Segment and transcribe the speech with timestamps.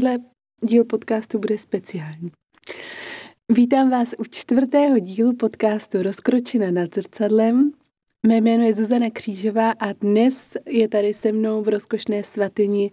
[0.00, 0.18] tenhle
[0.62, 2.32] díl podcastu bude speciální.
[3.52, 7.72] Vítám vás u čtvrtého dílu podcastu Rozkročena nad zrcadlem.
[8.26, 12.90] Mé jméno je Zuzana Křížová a dnes je tady se mnou v rozkošné svatyni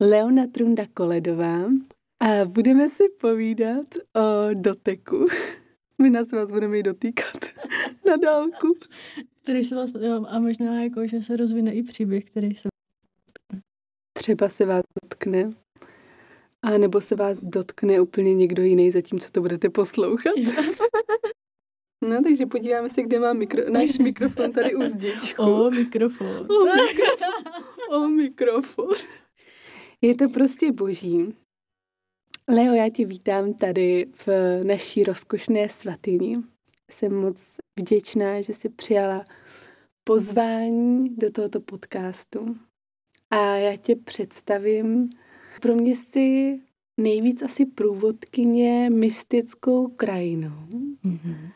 [0.00, 1.64] Leona Trunda Koledová
[2.20, 3.86] a budeme si povídat
[4.16, 5.26] o doteku.
[6.02, 7.36] My nás vás budeme dotýkat
[8.06, 8.76] na dálku.
[9.42, 9.90] Který se vás,
[10.28, 12.68] a možná jako, že se rozvine i příběh, který se
[14.12, 15.65] Třeba se vás dotkne.
[16.66, 20.34] A nebo se vás dotkne úplně někdo jiný, zatímco to budete poslouchat.
[22.04, 25.42] No, takže podíváme se, kde má mikro, náš mikrofon tady u zdičku.
[25.42, 26.46] O, mikrofon.
[26.50, 27.94] O, mikrofon.
[27.94, 28.94] o mikrofon.
[30.00, 31.34] Je to prostě boží.
[32.48, 34.28] Leo, já tě vítám tady v
[34.64, 36.38] naší rozkošné svatyni.
[36.90, 39.24] Jsem moc vděčná, že jsi přijala
[40.04, 42.56] pozvání do tohoto podcastu.
[43.30, 45.10] A já tě představím.
[45.60, 46.58] Pro mě si
[47.00, 50.66] nejvíc asi průvodkyně mystickou krajinou.
[51.04, 51.52] Mm-hmm.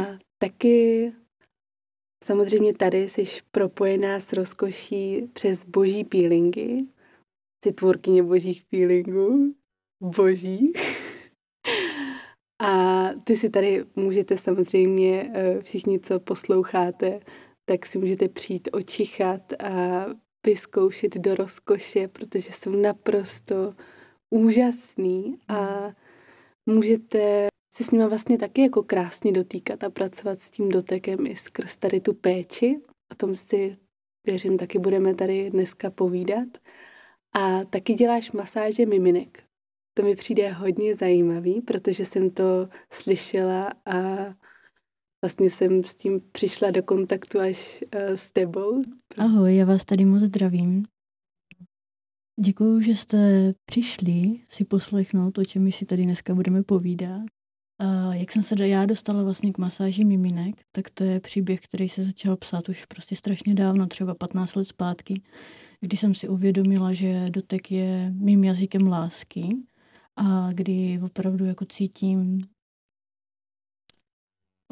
[0.00, 1.12] A taky
[2.24, 6.86] samozřejmě tady jsi propojená s rozkoší přes boží peelingy.
[7.64, 9.54] Jsi tvůrkyně božích peelingů.
[10.02, 10.72] Boží.
[12.62, 17.20] A ty si tady můžete samozřejmě, eh, všichni, co posloucháte,
[17.64, 20.06] tak si můžete přijít očichat a
[20.46, 23.74] vyzkoušet do rozkoše, protože jsou naprosto
[24.30, 25.90] úžasný a
[26.66, 31.36] můžete se s nimi vlastně taky jako krásně dotýkat a pracovat s tím dotekem i
[31.36, 32.80] skrz tady tu péči.
[33.12, 33.76] O tom si,
[34.26, 36.48] věřím, taky budeme tady dneska povídat.
[37.34, 39.42] A taky děláš masáže miminek.
[39.94, 43.98] To mi přijde hodně zajímavý, protože jsem to slyšela a
[45.22, 48.82] vlastně jsem s tím přišla do kontaktu až uh, s tebou.
[49.18, 50.84] Ahoj, já vás tady moc zdravím.
[52.40, 57.22] Děkuji, že jste přišli si poslechnout, o čem my si tady dneska budeme povídat.
[57.78, 61.88] A jak jsem se já dostala vlastně k masáži miminek, tak to je příběh, který
[61.88, 65.22] se začal psát už prostě strašně dávno, třeba 15 let zpátky,
[65.80, 69.48] kdy jsem si uvědomila, že dotek je mým jazykem lásky
[70.16, 72.40] a kdy opravdu jako cítím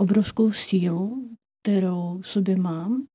[0.00, 1.30] obrovskou sílu,
[1.62, 3.06] kterou v sobě mám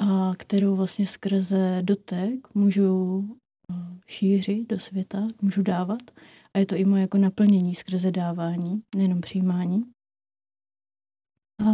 [0.00, 3.24] a kterou vlastně skrze dotek můžu
[3.72, 6.02] eh, šířit do světa, můžu dávat.
[6.54, 9.82] A je to i moje jako naplnění skrze dávání, nejenom přijímání.
[11.60, 11.70] A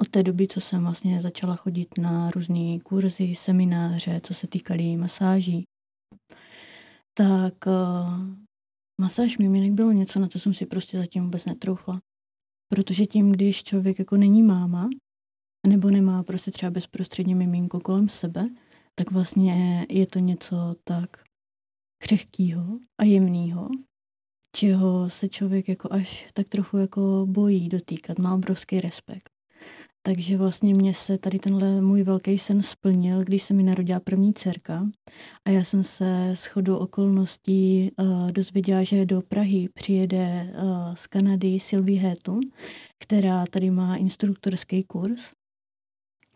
[0.00, 4.96] od té doby, co jsem vlastně začala chodit na různé kurzy, semináře, co se týkaly
[4.96, 5.64] masáží,
[7.14, 8.26] tak uh,
[9.00, 12.00] masáž miminek bylo něco, na to jsem si prostě zatím vůbec netroufla.
[12.68, 14.88] Protože tím, když člověk jako není máma,
[15.66, 18.48] nebo nemá prostě třeba bezprostředně miminko kolem sebe,
[18.94, 21.24] tak vlastně je to něco tak
[22.02, 23.68] křehkýho a jemného,
[24.56, 29.37] čeho se člověk jako až tak trochu jako bojí dotýkat, má obrovský respekt.
[30.08, 34.34] Takže vlastně mě se tady tenhle můj velký sen splnil, když se mi narodila první
[34.34, 34.86] dcerka
[35.44, 41.06] a já jsem se s chodou okolností uh, dozvěděla, že do Prahy přijede uh, z
[41.06, 42.40] Kanady Sylvie Hetu,
[42.98, 45.32] která tady má instruktorský kurz.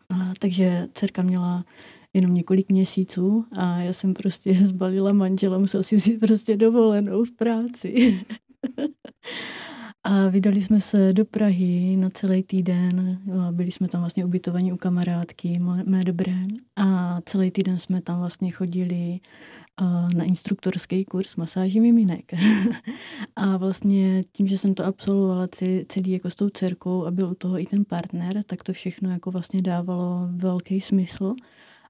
[0.09, 1.65] A, takže dcerka měla
[2.13, 7.31] jenom několik měsíců a já jsem prostě zbalila manžela, musela si si prostě dovolenou v
[7.31, 8.19] práci.
[10.05, 13.19] A vydali jsme se do Prahy na celý týden.
[13.51, 16.35] Byli jsme tam vlastně ubytovaní u kamarádky, mé dobré.
[16.75, 19.19] A celý týden jsme tam vlastně chodili
[20.15, 22.31] na instruktorský kurz masáží miminek.
[23.35, 27.29] a vlastně tím, že jsem to absolvovala celý, celý jako s tou dcerkou a byl
[27.29, 31.29] u toho i ten partner, tak to všechno jako vlastně dávalo velký smysl.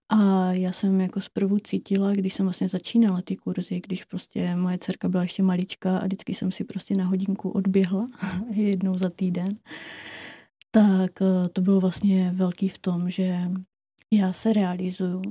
[0.09, 4.77] A já jsem jako zprvu cítila, když jsem vlastně začínala ty kurzy, když prostě moje
[4.77, 8.09] dcerka byla ještě malička a vždycky jsem si prostě na hodinku odběhla
[8.49, 9.57] jednou za týden,
[10.71, 13.39] tak eh, to bylo vlastně velký v tom, že
[14.11, 15.21] já se realizuju,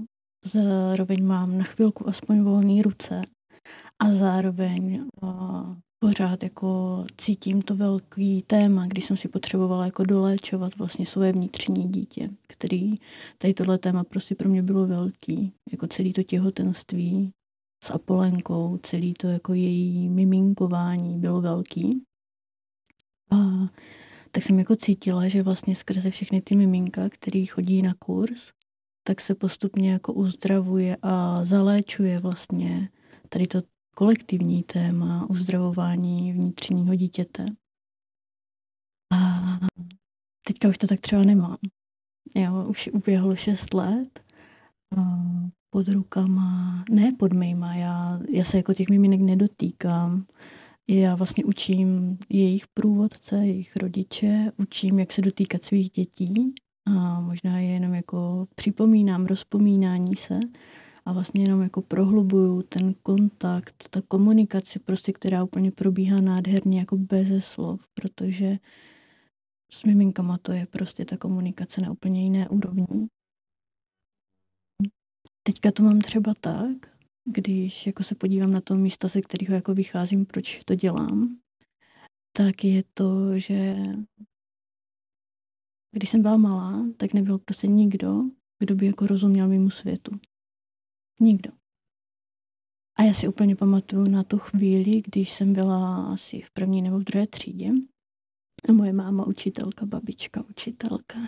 [0.44, 3.22] zároveň mám na chvilku aspoň volné ruce
[3.98, 5.26] a zároveň eh,
[6.02, 11.88] pořád jako cítím to velký téma, když jsem si potřebovala jako doléčovat vlastně svoje vnitřní
[11.88, 12.94] dítě, který
[13.38, 17.30] tady tohle téma prostě pro mě bylo velký, jako celý to těhotenství
[17.84, 22.02] s Apolenkou, celý to jako její miminkování bylo velký.
[23.30, 23.36] A
[24.30, 28.52] tak jsem jako cítila, že vlastně skrze všechny ty miminka, který chodí na kurz,
[29.06, 32.88] tak se postupně jako uzdravuje a zaléčuje vlastně
[33.28, 37.46] tady to kolektivní téma uzdravování vnitřního dítěte.
[39.12, 39.42] A
[40.46, 41.56] teďka už to tak třeba nemám.
[42.34, 44.20] Jo, už uběhlo šest let.
[45.70, 50.26] Pod rukama, ne pod mýma, já, já se jako těch miminek nedotýkám.
[50.88, 56.54] Já vlastně učím jejich průvodce, jejich rodiče, učím, jak se dotýkat svých dětí
[56.86, 60.40] a možná je jenom jako připomínám rozpomínání se
[61.04, 66.96] a vlastně jenom jako prohlubuju ten kontakt, ta komunikace prostě, která úplně probíhá nádherně jako
[66.96, 68.58] beze slov, protože
[69.72, 73.08] s miminkama to je prostě ta komunikace na úplně jiné úrovni.
[75.42, 76.76] Teďka to mám třeba tak,
[77.24, 81.38] když jako se podívám na to místa, ze kterého jako vycházím, proč to dělám,
[82.36, 83.76] tak je to, že
[85.92, 88.22] když jsem byla malá, tak nebyl prostě nikdo,
[88.58, 90.20] kdo by jako rozuměl mimo světu.
[91.20, 91.50] Nikdo.
[92.98, 96.98] A já si úplně pamatuju na tu chvíli, když jsem byla asi v první nebo
[96.98, 97.70] v druhé třídě.
[98.68, 101.18] A moje máma učitelka, babička učitelka.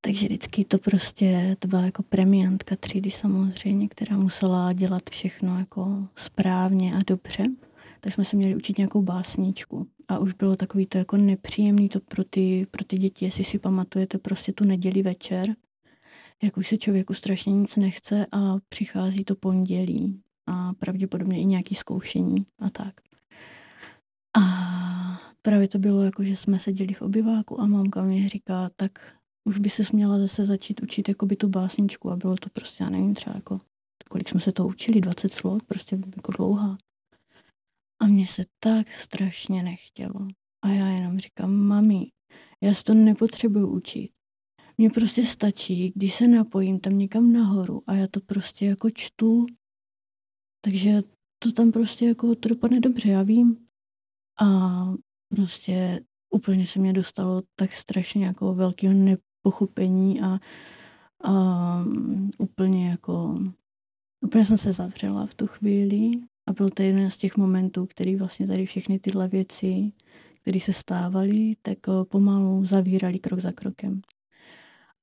[0.00, 6.08] Takže vždycky to prostě, to byla jako premiantka třídy samozřejmě, která musela dělat všechno jako
[6.16, 7.44] správně a dobře.
[8.00, 9.86] Tak jsme se měli učit nějakou básničku.
[10.08, 13.58] A už bylo takový to jako nepříjemný to pro ty, pro ty děti, jestli si
[13.58, 15.56] pamatujete prostě tu neděli večer,
[16.42, 21.74] jak už se člověku strašně nic nechce a přichází to pondělí a pravděpodobně i nějaký
[21.74, 23.00] zkoušení a tak.
[24.38, 24.42] A
[25.42, 29.58] právě to bylo jako, že jsme seděli v obyváku a mamka mi říká, tak už
[29.58, 32.90] by se měla zase začít učit jako by tu básničku a bylo to prostě, já
[32.90, 33.58] nevím, třeba jako,
[34.10, 36.78] kolik jsme se to učili, 20 slov, prostě jako dlouhá.
[38.02, 40.28] A mně se tak strašně nechtělo.
[40.62, 42.06] A já jenom říkám, mami,
[42.60, 44.10] já si to nepotřebuju učit.
[44.82, 49.46] Mně prostě stačí, když se napojím tam někam nahoru a já to prostě jako čtu,
[50.64, 51.02] takže
[51.38, 53.66] to tam prostě jako to dopadne dobře, já vím.
[54.40, 54.46] A
[55.28, 56.00] prostě
[56.34, 60.38] úplně se mě dostalo tak strašně jako velkého nepochopení a,
[61.24, 61.84] a
[62.38, 63.38] úplně jako
[64.20, 66.10] úplně jsem se zavřela v tu chvíli
[66.46, 69.92] a byl to jeden z těch momentů, který vlastně tady všechny tyhle věci,
[70.40, 74.02] které se stávaly, tak eh, pomalu zavírali krok za krokem.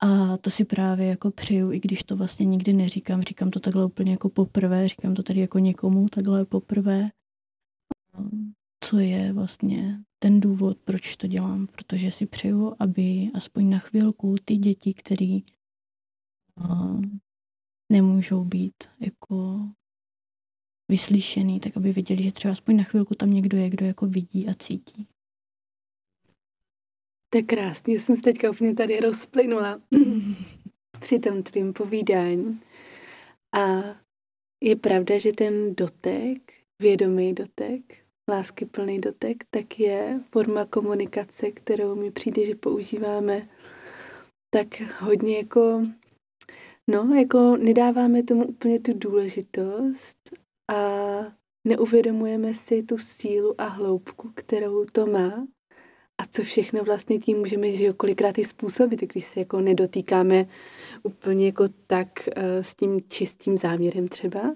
[0.02, 3.86] A to si právě jako přeju, i když to vlastně nikdy neříkám, říkám to takhle
[3.86, 7.10] úplně jako poprvé, říkám to tady jako někomu takhle poprvé,
[8.84, 14.36] co je vlastně ten důvod, proč to dělám, protože si přeju, aby aspoň na chvilku
[14.46, 15.40] ty děti, které
[17.92, 19.68] nemůžou být jako
[20.90, 24.48] vyslyšený, tak aby věděli, že třeba aspoň na chvilku tam někdo je, kdo jako vidí
[24.48, 25.08] a cítí.
[27.30, 29.82] To je krásný, jsem se teďka úplně tady rozplynula
[31.00, 32.62] při tom tvým povídání.
[33.56, 33.96] A
[34.64, 37.82] je pravda, že ten dotek, vědomý dotek,
[38.30, 43.50] lásky plný dotek, tak je forma komunikace, kterou mi přijde, že používáme
[44.54, 45.84] tak hodně jako,
[46.90, 50.18] no, jako nedáváme tomu úplně tu důležitost
[50.72, 50.84] a
[51.68, 55.48] neuvědomujeme si tu sílu a hloubku, kterou to má
[56.20, 60.48] a co všechno vlastně tím můžeme, že kolikrát i způsobit, když se jako nedotýkáme
[61.04, 64.56] úplně jako tak uh, s tím čistým záměrem třeba,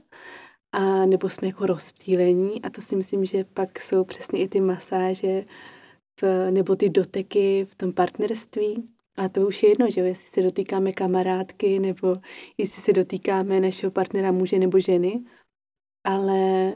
[0.73, 2.61] a nebo jsme jako rozptýlení?
[2.61, 5.45] A to si myslím, že pak jsou přesně i ty masáže
[6.21, 8.83] v, nebo ty doteky v tom partnerství.
[9.17, 12.15] A to už je jedno, že jo, jestli se dotýkáme kamarádky nebo
[12.57, 15.23] jestli se dotýkáme našeho partnera muže nebo ženy,
[16.03, 16.73] ale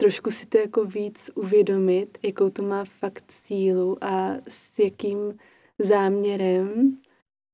[0.00, 5.38] trošku si to jako víc uvědomit, jakou to má fakt sílu a s jakým
[5.78, 6.98] záměrem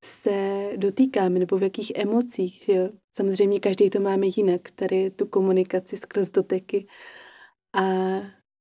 [0.05, 2.89] se dotýkáme, nebo v jakých emocích, že jo.
[3.17, 6.87] Samozřejmě každý to máme jinak, tady tu komunikaci skrz doteky
[7.73, 7.81] a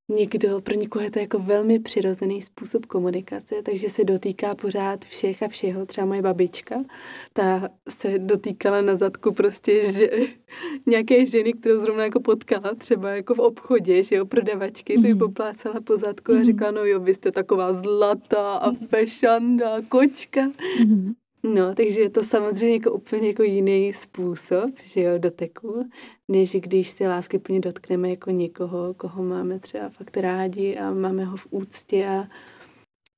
[0.09, 5.43] někdo, pro někoho je to jako velmi přirozený způsob komunikace, takže se dotýká pořád všech
[5.43, 5.87] a všeho.
[5.87, 6.85] Třeba moje babička,
[7.33, 10.11] ta se dotýkala na zadku prostě že,
[10.87, 15.19] nějaké ženy, kterou zrovna jako potkala, třeba jako v obchodě, že jo, prodavačky, by mm.
[15.19, 16.45] poplácala po zadku a mhm.
[16.45, 20.51] říkala, no jo, vy jste taková zlatá a fešanda, kočka.
[20.87, 21.13] Mm.
[21.47, 25.91] No, takže je to samozřejmě jako úplně jako jiný způsob, že jo, doteku,
[26.29, 31.25] než když se lásky plně dotkneme jako někoho, koho máme třeba fakt rádi a máme
[31.25, 32.29] ho v úctě a,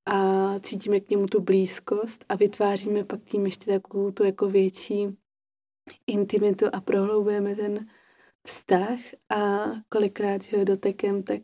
[0.07, 5.17] a cítíme k němu tu blízkost a vytváříme pak tím ještě takovou tu jako větší
[6.07, 7.87] intimitu a prohloubujeme ten
[8.47, 8.99] vztah
[9.37, 11.41] a kolikrát, že jo, dotekem, tak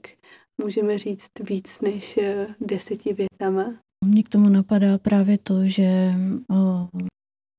[0.58, 3.82] můžeme říct víc než eh, deseti větama.
[4.04, 6.14] Mě k tomu napadá právě to, že
[6.50, 6.88] o,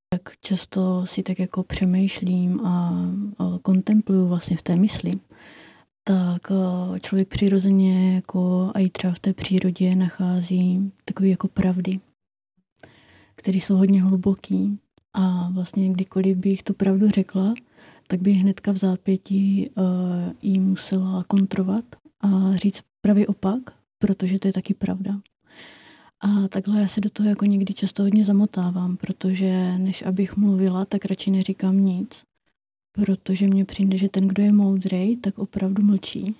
[0.09, 2.91] tak často si tak jako přemýšlím a
[3.37, 5.19] o, kontempluju vlastně v té mysli,
[6.03, 11.99] tak o, člověk přirozeně jako a i třeba v té přírodě nachází takové jako pravdy,
[13.35, 14.79] které jsou hodně hluboký
[15.13, 17.53] a vlastně kdykoliv bych tu pravdu řekla,
[18.07, 19.85] tak bych hnedka v zápětí uh,
[20.41, 21.85] jí musela kontrovat
[22.21, 23.59] a říct pravý opak,
[23.99, 25.21] protože to je taky pravda.
[26.23, 30.85] A takhle já se do toho jako někdy často hodně zamotávám, protože než abych mluvila,
[30.85, 32.23] tak radši neříkám nic.
[32.91, 36.35] Protože mně přijde, že ten, kdo je moudrý, tak opravdu mlčí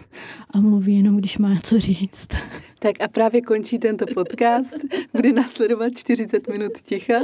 [0.50, 2.28] a mluví jenom, když má co říct.
[2.78, 4.76] Tak a právě končí tento podcast.
[5.12, 7.14] Bude následovat 40 minut ticha.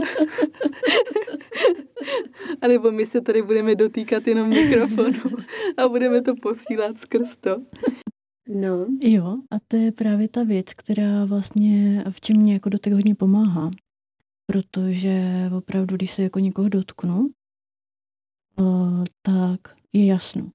[2.62, 5.36] a nebo my se tady budeme dotýkat jenom mikrofonu
[5.76, 7.56] a budeme to posílat skrz to.
[8.48, 8.86] No.
[9.02, 13.14] Jo, a to je právě ta věc, která vlastně v čem mě jako dotek hodně
[13.14, 13.70] pomáhá.
[14.46, 15.22] Protože
[15.56, 17.30] opravdu, když se jako někoho dotknu,
[18.58, 19.60] uh, tak
[19.92, 20.50] je jasno.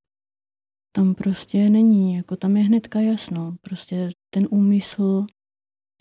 [0.95, 3.55] Tam prostě není, jako tam je hnedka jasno.
[3.61, 5.25] Prostě ten úmysl,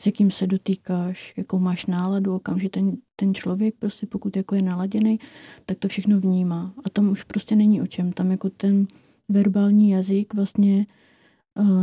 [0.01, 4.63] s jakým se dotýkáš, jakou máš náladu, okamžitě ten, ten člověk prostě pokud jako je
[4.63, 5.19] naladěný,
[5.67, 6.75] tak to všechno vnímá.
[6.85, 8.13] A tam už prostě není o čem.
[8.13, 8.87] Tam jako ten
[9.29, 10.87] verbální jazyk vlastně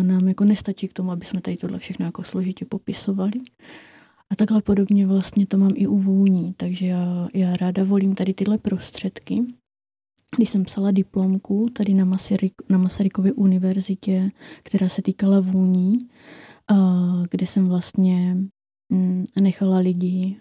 [0.02, 3.42] nám jako nestačí k tomu, aby jsme tady tohle všechno jako složitě popisovali.
[4.30, 8.34] A takhle podobně vlastně to mám i u vůní, takže já, já ráda volím tady
[8.34, 9.46] tyhle prostředky,
[10.36, 14.32] když jsem psala diplomku tady na, Masaryk, na Masarykově univerzitě,
[14.64, 16.10] která se týkala vůní,
[17.30, 18.38] kde jsem vlastně
[18.90, 20.38] mm, nechala lidi,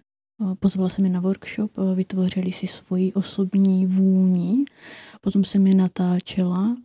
[0.60, 4.64] pozvala jsem je na workshop, vytvořili si svoji osobní vůni,
[5.20, 6.76] potom jsem je natáčela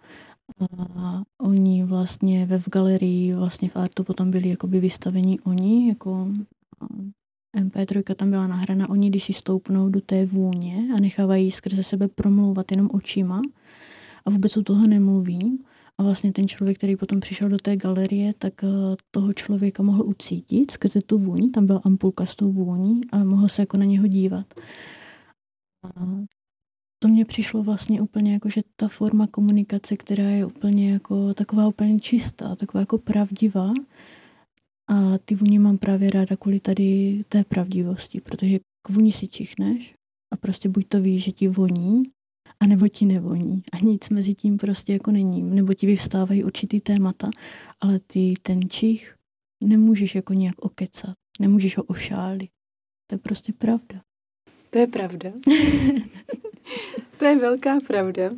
[0.89, 6.27] a oni vlastně ve v galerii, vlastně v artu potom byli jakoby vystavení oni, jako
[7.57, 12.07] MP3 tam byla nahrána, oni když si stoupnou do té vůně a nechávají skrze sebe
[12.07, 13.41] promlouvat jenom očima
[14.25, 15.63] a vůbec o toho nemluví.
[15.97, 18.67] A vlastně ten člověk, který potom přišel do té galerie, tak eh,
[19.11, 23.49] toho člověka mohl ucítit skrze tu vůni, tam byla ampulka s tou vůní a mohl
[23.49, 24.53] se jako na něho dívat.
[25.83, 25.89] A
[27.03, 31.67] to mně přišlo vlastně úplně jako, že ta forma komunikace, která je úplně jako taková
[31.67, 33.73] úplně čistá, taková jako pravdivá,
[34.89, 39.95] a ty vůně mám právě ráda kvůli tady té pravdivosti, protože k vůni si čichneš
[40.33, 42.03] a prostě buď to víš, že ti voní,
[42.59, 43.63] a nebo ti nevoní.
[43.73, 45.41] A nic mezi tím prostě jako není.
[45.41, 47.29] Nebo ti vyvstávají určitý témata,
[47.81, 49.15] ale ty ten čich
[49.63, 51.15] nemůžeš jako nějak okecat.
[51.39, 52.49] Nemůžeš ho ošálit.
[53.07, 54.01] To je prostě pravda.
[54.73, 55.31] To je pravda.
[57.17, 58.29] to je velká pravda.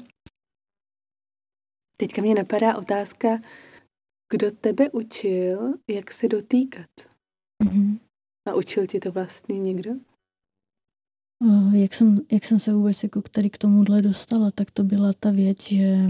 [1.98, 3.39] Teďka mě napadá otázka,
[4.32, 6.89] kdo tebe učil, jak se dotýkat?
[7.63, 8.00] Mm-hmm.
[8.50, 9.92] A učil ti to vlastně někdo?
[11.74, 15.32] Jak jsem, jak jsem se vůbec jako tady k tomuhle dostala, tak to byla ta
[15.32, 16.08] věc, že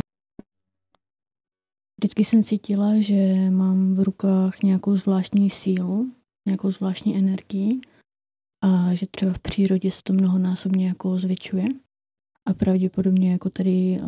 [2.00, 6.12] vždycky jsem cítila, že mám v rukách nějakou zvláštní sílu,
[6.48, 7.82] nějakou zvláštní energii
[8.66, 11.66] a že třeba v přírodě se to mnohonásobně jako zvětšuje
[12.46, 14.02] a pravděpodobně jako tady,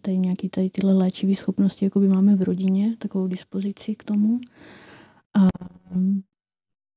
[0.00, 4.40] tady nějaký tady tyhle léčivé schopnosti jako by máme v rodině, takovou dispozici k tomu.
[5.38, 5.48] A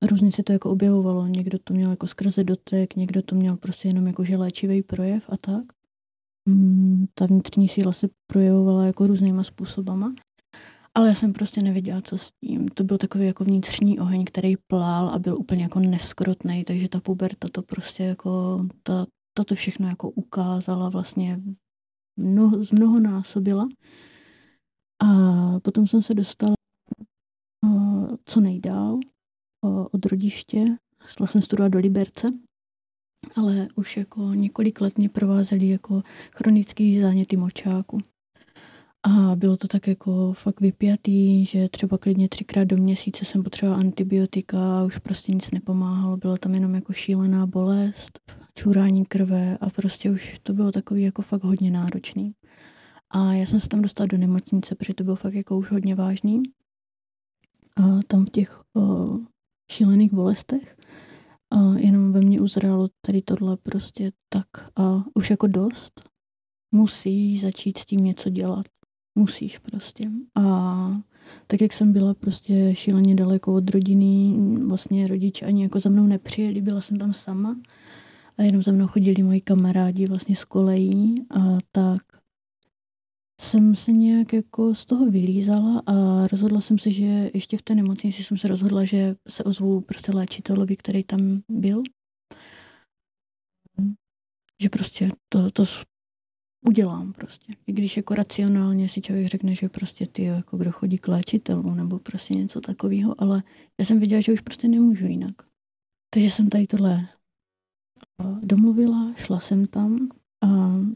[0.08, 1.28] různě se to jako objevovalo.
[1.28, 5.30] Někdo to měl jako skrze dotek, někdo to měl prostě jenom jako že léčivý projev
[5.30, 5.64] a tak.
[6.50, 10.16] Mm, ta vnitřní síla se projevovala jako různýma způsobama.
[10.96, 12.68] Ale já jsem prostě nevěděla, co s tím.
[12.68, 17.00] To byl takový jako vnitřní oheň, který plál a byl úplně jako neskrotný, takže ta
[17.00, 19.06] puberta to prostě jako, ta,
[19.46, 21.42] to všechno jako ukázala, vlastně
[22.18, 23.68] mnoho, zmnohonásobila.
[25.04, 25.08] A
[25.60, 26.54] potom jsem se dostala
[27.66, 28.94] uh, co nejdál
[29.62, 30.66] uh, od rodiště.
[31.08, 32.28] Šla jsem studovat do Liberce,
[33.36, 36.02] ale už jako několik let mě provázely jako
[36.36, 38.15] chronický záněty močáku.
[39.08, 43.80] A bylo to tak jako fakt vypjatý, že třeba klidně třikrát do měsíce jsem potřebovala
[43.80, 46.18] antibiotika a už prostě nic nepomáhalo.
[46.18, 48.20] Byla tam jenom jako šílená bolest,
[48.58, 52.34] čurání krve a prostě už to bylo takový jako fakt hodně náročný.
[53.10, 55.96] A já jsem se tam dostala do nemocnice, protože to bylo fakt jako už hodně
[55.96, 56.44] vážný.
[57.78, 59.18] A tam v těch o,
[59.72, 60.78] šílených bolestech
[61.52, 66.10] a jenom ve mně uzrálo tady tohle prostě tak a už jako dost.
[66.72, 68.66] Musí začít s tím něco dělat
[69.16, 70.12] Musíš prostě.
[70.36, 71.02] A
[71.48, 76.08] tak jak jsem byla prostě šíleně daleko od rodiny, vlastně rodiče ani jako za mnou
[76.08, 77.56] nepřijeli, byla jsem tam sama
[78.38, 82.02] a jenom za mnou chodili moji kamarádi vlastně z kolejí a tak
[83.42, 87.76] jsem se nějak jako z toho vylízala a rozhodla jsem se, že ještě v té
[87.76, 91.84] nemocnici jsem se rozhodla, že se ozvu prostě léčitelovi, který tam byl.
[94.62, 95.66] Že prostě to, to
[96.68, 97.54] udělám prostě.
[97.68, 101.74] I když jako racionálně si člověk řekne, že prostě ty jako kdo chodí k léčitelu
[101.74, 103.44] nebo prostě něco takového, ale
[103.80, 105.36] já jsem viděla, že už prostě nemůžu jinak.
[106.14, 107.08] Takže jsem tady tohle
[108.42, 110.10] domluvila, šla jsem tam
[110.46, 110.48] A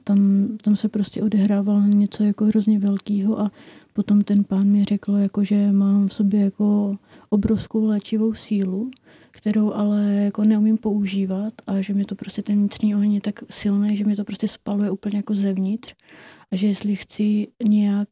[0.03, 3.51] tam, tam se prostě odehrávalo něco jako hrozně velkého a
[3.93, 6.97] potom ten pán mi řekl, jako, že mám v sobě jako
[7.29, 8.91] obrovskou léčivou sílu,
[9.31, 13.43] kterou ale jako neumím používat a že mi to prostě ten vnitřní oheň je tak
[13.49, 15.95] silný, že mi to prostě spaluje úplně jako zevnitř
[16.51, 18.07] a že jestli chci nějak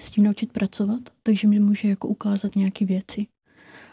[0.00, 3.26] s tím naučit pracovat, takže mi může jako ukázat nějaké věci.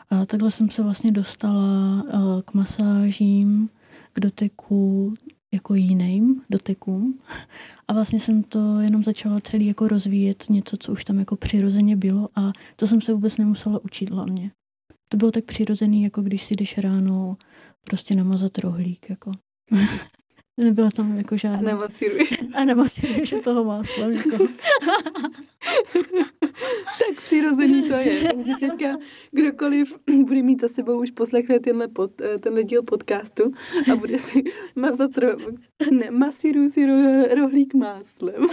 [0.10, 3.70] A takhle jsem se vlastně dostala eh, k masážím,
[4.14, 5.14] k doteku,
[5.54, 7.20] jako jiným dotekům.
[7.88, 11.96] A vlastně jsem to jenom začala celý jako rozvíjet, něco, co už tam jako přirozeně
[11.96, 14.52] bylo a to jsem se vůbec nemusela učit hlavně.
[15.08, 17.38] To bylo tak přirozený, jako když si jdeš ráno
[17.86, 19.32] prostě namazat rohlík, jako.
[20.60, 21.58] Nebyla tam jako žádná...
[21.60, 22.34] A nemocíruješ.
[22.54, 24.08] A nemocíruješ toho másla.
[24.08, 24.30] Jako.
[27.00, 28.34] tak přirozený to je.
[28.34, 28.98] Takže teďka
[29.32, 33.52] kdokoliv bude mít za sebou už poslechne tenhle, pod, eh, tenhle díl podcastu
[33.94, 34.44] a bude si
[34.76, 35.28] mazat ro...
[35.92, 38.46] ne, masíruj si ro, rohlík máslem.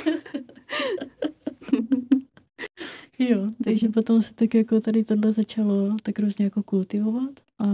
[3.19, 7.67] jo, takže potom se tak jako tady tohle začalo tak různě jako kultivovat a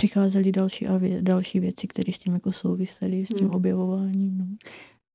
[0.00, 3.56] přicházely další a vě, další věci, které s tím jako souvisely, s tím hmm.
[3.56, 4.38] objevováním.
[4.38, 4.46] No.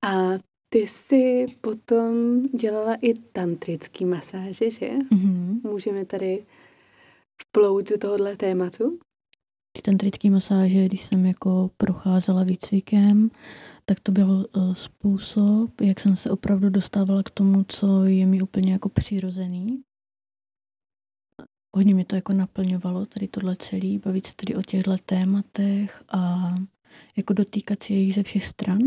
[0.09, 0.39] A
[0.69, 4.89] ty jsi potom dělala i tantrický masáže, že?
[4.89, 5.59] Mm-hmm.
[5.63, 6.45] Můžeme tady
[7.41, 8.99] vplout do tohohle tématu?
[9.71, 13.29] Ty tantrické masáže, když jsem jako procházela výcvikem,
[13.85, 18.41] tak to byl uh, způsob, jak jsem se opravdu dostávala k tomu, co je mi
[18.41, 19.83] úplně jako přirozený
[21.75, 26.53] hodně mě to jako naplňovalo, tady tohle celý, bavit se tady o těchto tématech a
[27.17, 28.79] jako dotýkat si jejich ze všech stran.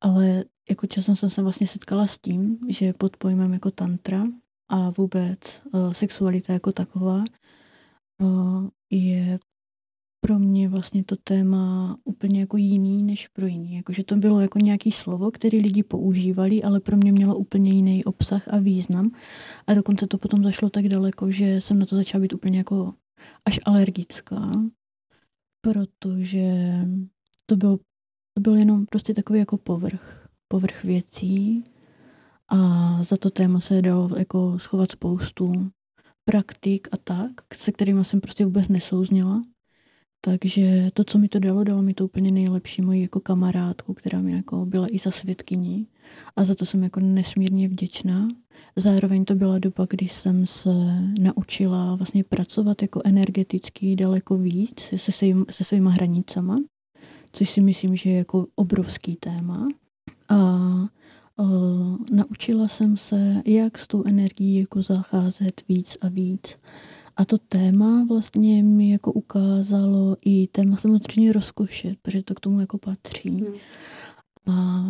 [0.00, 4.24] Ale jako časem jsem se vlastně setkala s tím, že pod pojmem jako tantra
[4.68, 7.24] a vůbec uh, sexualita jako taková
[8.20, 9.38] uh, je
[10.24, 13.74] pro mě vlastně to téma úplně jako jiný než pro jiný.
[13.74, 18.04] Jakože to bylo jako nějaký slovo, který lidi používali, ale pro mě mělo úplně jiný
[18.04, 19.10] obsah a význam.
[19.66, 22.94] A dokonce to potom zašlo tak daleko, že jsem na to začala být úplně jako
[23.44, 24.52] až alergická,
[25.60, 26.52] protože
[27.46, 27.78] to byl,
[28.34, 31.64] to byl jenom prostě takový jako povrch, povrch věcí
[32.48, 32.58] a
[33.02, 35.70] za to téma se dalo jako schovat spoustu
[36.24, 39.42] praktik a tak, se kterými jsem prostě vůbec nesouzněla.
[40.24, 44.20] Takže to, co mi to dalo, dalo mi to úplně nejlepší moji jako kamarádku, která
[44.20, 45.86] mi jako byla i za světkyní
[46.36, 48.28] a za to jsem jako nesmírně vděčná.
[48.76, 50.70] Zároveň to byla doba, kdy jsem se
[51.20, 56.60] naučila vlastně pracovat jako energeticky daleko víc se, svým, se svýma hranicama,
[57.32, 59.68] což si myslím, že je jako obrovský téma.
[60.28, 60.60] A
[61.38, 66.58] Uh, naučila jsem se, jak s tou energií jako zacházet víc a víc.
[67.16, 72.60] A to téma vlastně mi jako ukázalo i téma samozřejmě rozkoše, protože to k tomu
[72.60, 73.30] jako patří.
[73.30, 73.54] Hmm.
[74.46, 74.84] A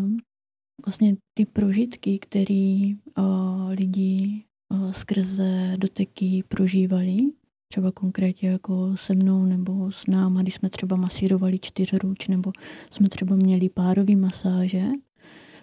[0.87, 2.94] vlastně ty prožitky, které
[3.68, 7.16] lidi uh, skrze doteky prožívali,
[7.68, 12.52] třeba konkrétně jako se mnou nebo s náma, když jsme třeba masírovali čtyřruč nebo
[12.90, 14.84] jsme třeba měli párový masáže,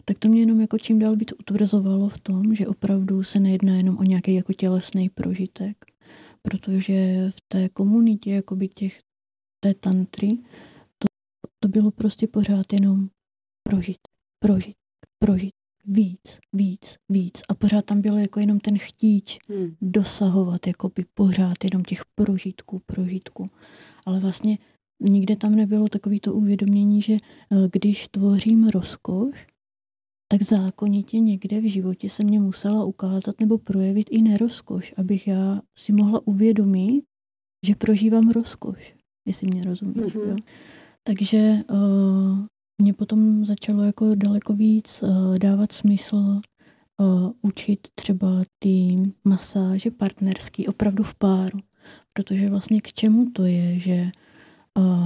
[0.05, 3.75] tak to mě jenom jako čím dál víc utvrzovalo v tom, že opravdu se nejedná
[3.75, 5.90] jenom o nějaký jako tělesný prožitek,
[6.41, 8.99] protože v té komunitě jakoby těch,
[9.63, 10.37] té tantry
[10.97, 11.07] to,
[11.59, 13.09] to bylo prostě pořád jenom
[13.69, 13.97] prožit,
[14.39, 14.75] prožit,
[15.19, 15.51] prožit,
[15.85, 17.41] víc, víc, víc.
[17.49, 19.75] A pořád tam bylo jako jenom ten chtíč hmm.
[19.81, 23.49] dosahovat jakoby pořád jenom těch prožitků, prožitků.
[24.07, 24.57] Ale vlastně
[24.99, 29.47] nikde tam nebylo takový to uvědomění, že eh, když tvořím rozkoš,
[30.31, 35.61] tak zákonitě někde v životě se mě musela ukázat nebo projevit i nerozkoš, abych já
[35.77, 37.03] si mohla uvědomit,
[37.67, 38.95] že prožívám rozkoš,
[39.27, 39.97] jestli mě rozumíš.
[39.97, 40.29] Mm-hmm.
[40.29, 40.35] Jo?
[41.03, 42.45] Takže uh,
[42.81, 50.67] mě potom začalo jako daleko víc uh, dávat smysl uh, učit třeba ty masáže partnerský
[50.67, 51.59] opravdu v páru.
[52.13, 54.11] Protože vlastně k čemu to je, že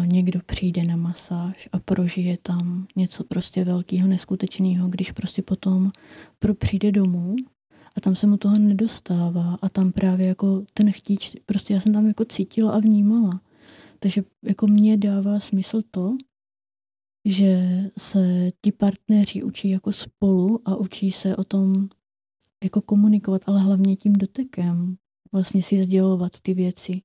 [0.05, 5.91] někdo přijde na masáž a prožije tam něco prostě velkého, neskutečného, když prostě potom
[6.39, 7.35] pro přijde domů
[7.97, 11.93] a tam se mu toho nedostává a tam právě jako ten chtíč, prostě já jsem
[11.93, 13.41] tam jako cítila a vnímala.
[13.99, 16.17] Takže jako mně dává smysl to,
[17.25, 21.89] že se ti partneři učí jako spolu a učí se o tom
[22.63, 24.97] jako komunikovat, ale hlavně tím dotekem
[25.31, 27.01] vlastně si sdělovat ty věci,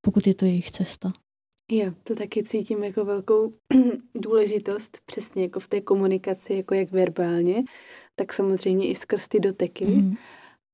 [0.00, 1.12] pokud je to jejich cesta.
[1.70, 3.52] Jo, to taky cítím jako velkou
[4.14, 7.64] důležitost, přesně jako v té komunikaci, jako jak verbálně,
[8.16, 9.84] tak samozřejmě i skrz ty doteky.
[9.84, 10.14] Mm.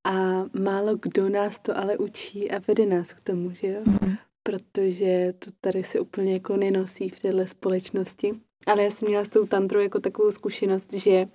[0.05, 3.81] A málo kdo nás to ale učí a vede nás k tomu, že jo?
[3.87, 4.16] Mm.
[4.42, 8.33] Protože to tady se úplně jako nenosí v téhle společnosti.
[8.66, 11.26] ale já jsem měla s tou tantrou jako takovou zkušenost, že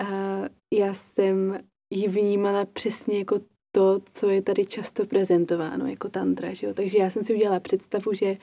[0.00, 1.58] uh, já jsem
[1.90, 3.40] ji vnímala přesně jako
[3.72, 6.52] to, co je tady často prezentováno jako tantra.
[6.52, 6.74] Že jo?
[6.74, 8.36] Takže já jsem si udělala představu, že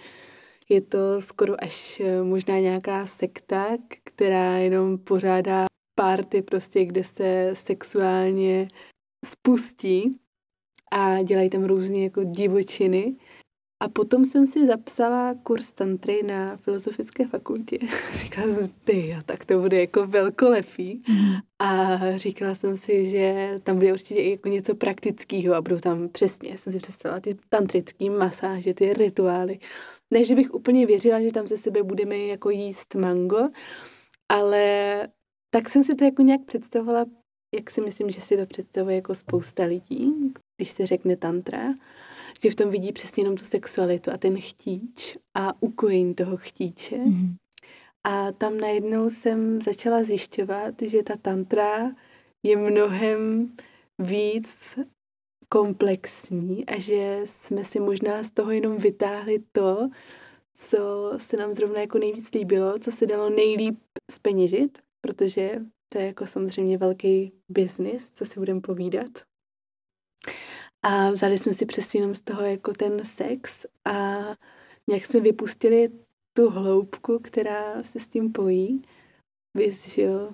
[0.70, 7.50] je to skoro až eh, možná nějaká sekta, která jenom pořádá párty prostě, kde se
[7.54, 8.68] sexuálně
[9.26, 10.20] spustí
[10.92, 13.16] a dělají tam různé jako divočiny.
[13.84, 17.78] A potom jsem si zapsala kurz tantry na filozofické fakultě.
[18.20, 21.02] Říkala jsem, ty, tak to bude jako velkolepý.
[21.10, 21.36] Mm.
[21.60, 26.58] A říkala jsem si, že tam bude určitě jako něco praktického a budou tam přesně,
[26.58, 29.60] jsem si představila ty tantrické masáže, ty rituály.
[30.14, 33.50] Ne, že bych úplně věřila, že tam ze sebe budeme jako jíst mango,
[34.32, 35.08] ale
[35.54, 37.06] tak jsem si to jako nějak představovala,
[37.56, 41.74] jak si myslím, že si to představuje jako spousta lidí, když se řekne tantra,
[42.44, 46.98] že v tom vidí přesně jenom tu sexualitu a ten chtíč a ukojení toho chtíče.
[46.98, 47.36] Mm.
[48.04, 51.92] A tam najednou jsem začala zjišťovat, že ta tantra
[52.44, 53.54] je mnohem
[54.00, 54.80] víc
[55.50, 59.90] komplexní a že jsme si možná z toho jenom vytáhli to,
[60.54, 63.80] co se nám zrovna jako nejvíc líbilo, co se dalo nejlíp
[64.12, 65.62] speněžit, protože
[65.94, 69.12] to je jako samozřejmě velký biznis, co si budeme povídat.
[70.88, 74.20] A vzali jsme si přesně jenom z toho jako ten sex a
[74.90, 75.90] nějak jsme vypustili
[76.38, 78.82] tu hloubku, která se s tím pojí.
[79.58, 80.34] Víš, že jo,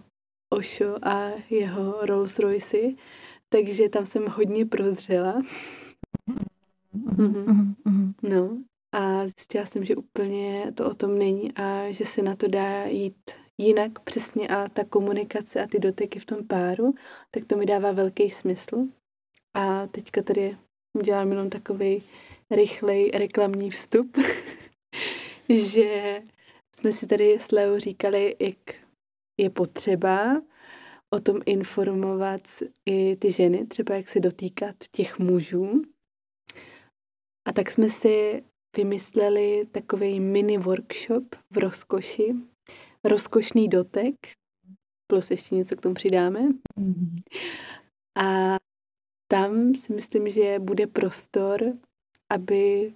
[0.53, 2.77] Osho a jeho Rolls Royce.
[3.49, 5.41] Takže tam jsem hodně prozřela.
[6.95, 8.13] Mm-hmm.
[8.23, 8.57] No.
[8.95, 12.85] A zjistila jsem, že úplně to o tom není a že se na to dá
[12.85, 16.93] jít jinak přesně a ta komunikace a ty doteky v tom páru,
[17.31, 18.87] tak to mi dává velký smysl.
[19.53, 20.57] A teďka tady
[20.93, 22.03] udělám jenom takový
[22.51, 24.17] rychlej reklamní vstup,
[25.49, 26.21] že
[26.75, 28.75] jsme si tady s Leo říkali, jak
[29.39, 30.41] je potřeba
[31.13, 32.41] o tom informovat
[32.85, 35.81] i ty ženy, třeba jak se dotýkat těch mužů.
[37.47, 38.43] A tak jsme si
[38.77, 42.35] vymysleli takový mini workshop v rozkoši,
[43.03, 44.15] rozkošný dotek,
[45.07, 46.39] plus ještě něco k tomu přidáme.
[46.79, 47.15] Mm-hmm.
[48.17, 48.57] A
[49.31, 51.73] tam si myslím, že bude prostor,
[52.29, 52.93] aby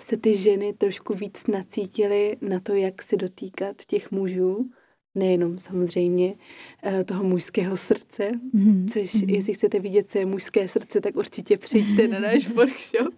[0.00, 4.70] se ty ženy trošku víc nacítily na to, jak se dotýkat těch mužů,
[5.14, 6.34] nejenom samozřejmě
[6.82, 8.88] eh, toho mužského srdce, mm-hmm.
[8.88, 9.34] což mm-hmm.
[9.34, 13.14] jestli chcete vidět, co je mužské srdce, tak určitě přijďte na náš workshop.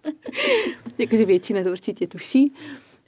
[0.97, 2.53] Jakože většina to určitě tuší,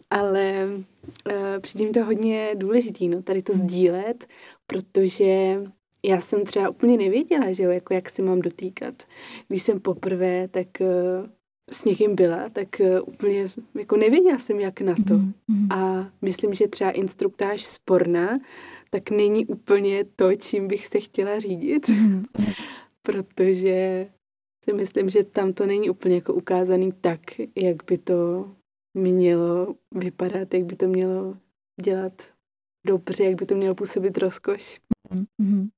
[0.10, 4.28] ale uh, přijde mi to hodně důležitý, no, tady to sdílet,
[4.68, 5.62] protože
[6.06, 9.04] já jsem třeba úplně nevěděla, že jo, jako jak se mám dotýkat.
[9.48, 10.88] Když jsem poprvé tak uh,
[11.72, 13.48] s někým byla, tak uh, úplně
[13.80, 15.14] jako nevěděla jsem, jak na to.
[15.14, 15.76] Mm-hmm.
[15.76, 18.40] A myslím, že třeba instruktáž sporná,
[18.90, 22.26] tak není úplně to, čím bych se chtěla řídit, mm-hmm.
[23.02, 24.08] protože
[24.66, 27.20] si myslím, že tam to není úplně jako ukázaný tak,
[27.56, 28.52] jak by to
[28.94, 31.38] mělo vypadat, jak by to mělo
[31.82, 32.32] dělat
[32.88, 34.80] dobře, jak by to mělo působit rozkoš.
[35.12, 35.70] Mm-hmm.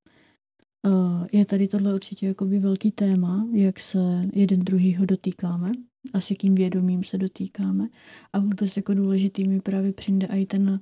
[1.32, 5.72] Je tady tohle určitě jakoby velký téma, jak se jeden druhýho dotýkáme
[6.13, 7.88] a s jakým vědomím se dotýkáme.
[8.34, 10.80] A vůbec jako důležitý mi právě přijde i ten,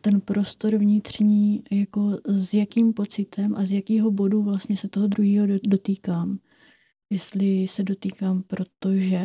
[0.00, 5.46] ten prostor vnitřní, jako s jakým pocitem a z jakého bodu vlastně se toho druhého
[5.66, 6.38] dotýkám.
[7.10, 9.24] Jestli se dotýkám, protože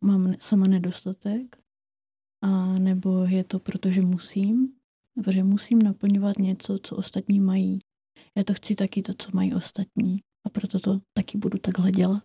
[0.00, 1.56] mám sama nedostatek,
[2.42, 4.72] a nebo je to proto, že musím,
[5.14, 7.78] protože musím naplňovat něco, co ostatní mají
[8.36, 12.24] já to chci taky to, co mají ostatní a proto to taky budu takhle dělat.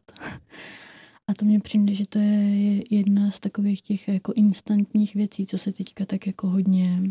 [1.30, 5.58] A to mně přijde, že to je jedna z takových těch jako instantních věcí, co
[5.58, 7.02] se teďka tak jako hodně,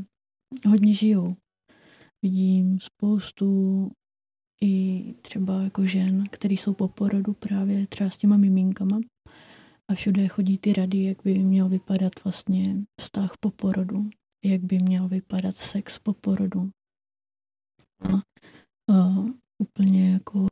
[0.69, 1.37] hodně žijou.
[2.23, 3.91] Vidím spoustu
[4.63, 9.01] i třeba jako žen, které jsou po porodu právě třeba s těma miminkama
[9.91, 14.11] a všude chodí ty rady, jak by měl vypadat vlastně vztah po porodu,
[14.45, 16.71] jak by měl vypadat sex po porodu.
[18.01, 18.23] A
[19.59, 20.47] úplně jako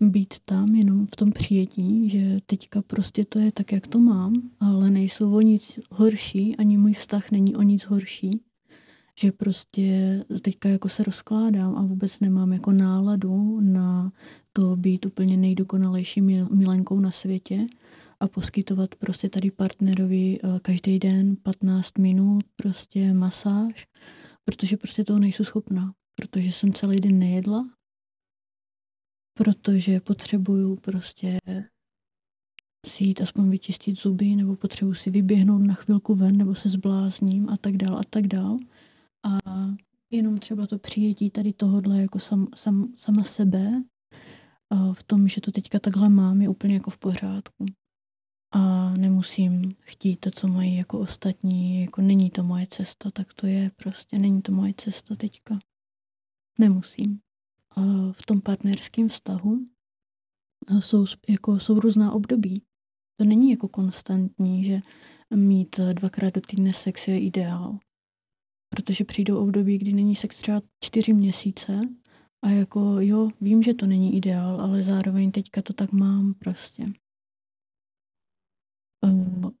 [0.00, 4.50] být tam jenom v tom přijetí, že teďka prostě to je tak, jak to mám,
[4.60, 8.40] ale nejsou o nic horší, ani můj vztah není o nic horší,
[9.20, 14.12] že prostě teďka jako se rozkládám a vůbec nemám jako náladu na
[14.52, 17.66] to být úplně nejdokonalejší milenkou na světě
[18.20, 23.86] a poskytovat prostě tady partnerovi každý den 15 minut prostě masáž,
[24.44, 27.70] protože prostě toho nejsou schopná protože jsem celý den nejedla,
[29.38, 31.38] protože potřebuju prostě
[32.86, 37.48] si jít aspoň vyčistit zuby, nebo potřebuji si vyběhnout na chvilku ven, nebo se zblázním
[37.48, 38.58] a tak dál a tak dál.
[39.24, 39.38] a
[40.10, 43.82] jenom třeba to přijetí tady tohodle jako sam, sam, sama sebe
[44.70, 47.66] a v tom, že to teďka takhle mám, je úplně jako v pořádku.
[48.54, 53.46] A nemusím chtít to, co mají jako ostatní, jako není to moje cesta, tak to
[53.46, 55.58] je prostě, není to moje cesta teďka.
[56.58, 57.20] Nemusím.
[57.76, 57.80] A
[58.12, 59.66] v tom partnerském vztahu
[60.80, 62.62] jsou, jako, jsou různá období.
[63.20, 64.80] To není jako konstantní, že
[65.34, 67.78] mít dvakrát do týdne sex je ideál.
[68.74, 71.80] Protože přijdou období, kdy není sex třeba čtyři měsíce
[72.44, 76.86] a jako jo, vím, že to není ideál, ale zároveň teďka to tak mám prostě.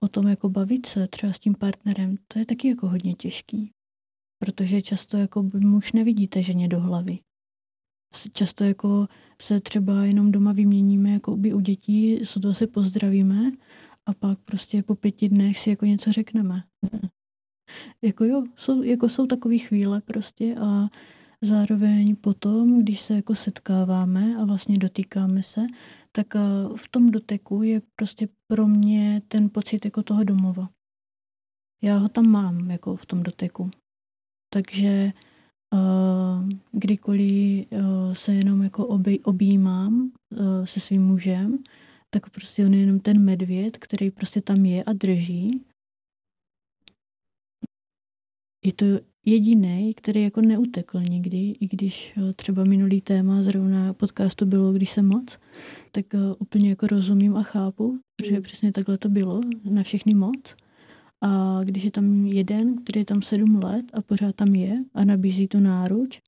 [0.00, 3.72] O tom jako bavit se třeba s tím partnerem, to je taky jako hodně těžký.
[4.44, 7.18] Protože často jako muž nevidíte ženě do hlavy.
[8.32, 9.06] Často jako
[9.42, 13.52] se třeba jenom doma vyměníme jako by u dětí, to se pozdravíme
[14.06, 16.62] a pak prostě po pěti dnech si jako něco řekneme.
[18.04, 20.88] jako jo, jsou, jako jsou takové chvíle prostě a
[21.42, 25.60] zároveň potom, když se jako setkáváme a vlastně dotýkáme se,
[26.12, 26.40] tak eh,
[26.76, 30.68] v tom doteku je prostě pro mě ten pocit jako toho domova.
[31.82, 33.70] Já ho tam mám jako v tom doteku.
[34.52, 35.12] Takže
[35.72, 41.58] uh, kdykoliv uh, se jenom jako obej, objímám uh, se svým mužem,
[42.10, 45.64] tak prostě on je jenom ten medvěd, který prostě tam je a drží.
[48.64, 48.86] Je to
[49.26, 55.06] jediný, který jako neutekl nikdy, i když třeba minulý téma zrovna podcastu bylo, když jsem
[55.06, 55.38] moc,
[55.92, 56.06] tak
[56.38, 58.42] úplně jako rozumím a chápu, protože mm.
[58.42, 60.56] přesně takhle to bylo, na všechny moc.
[61.22, 65.04] A když je tam jeden, který je tam sedm let a pořád tam je a
[65.04, 66.20] nabízí tu náruč,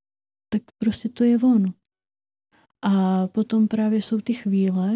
[0.49, 1.73] tak prostě to je on.
[2.81, 4.95] A potom právě jsou ty chvíle,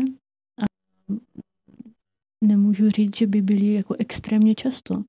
[0.62, 0.66] a
[2.44, 5.04] nemůžu říct, že by byly jako extrémně často,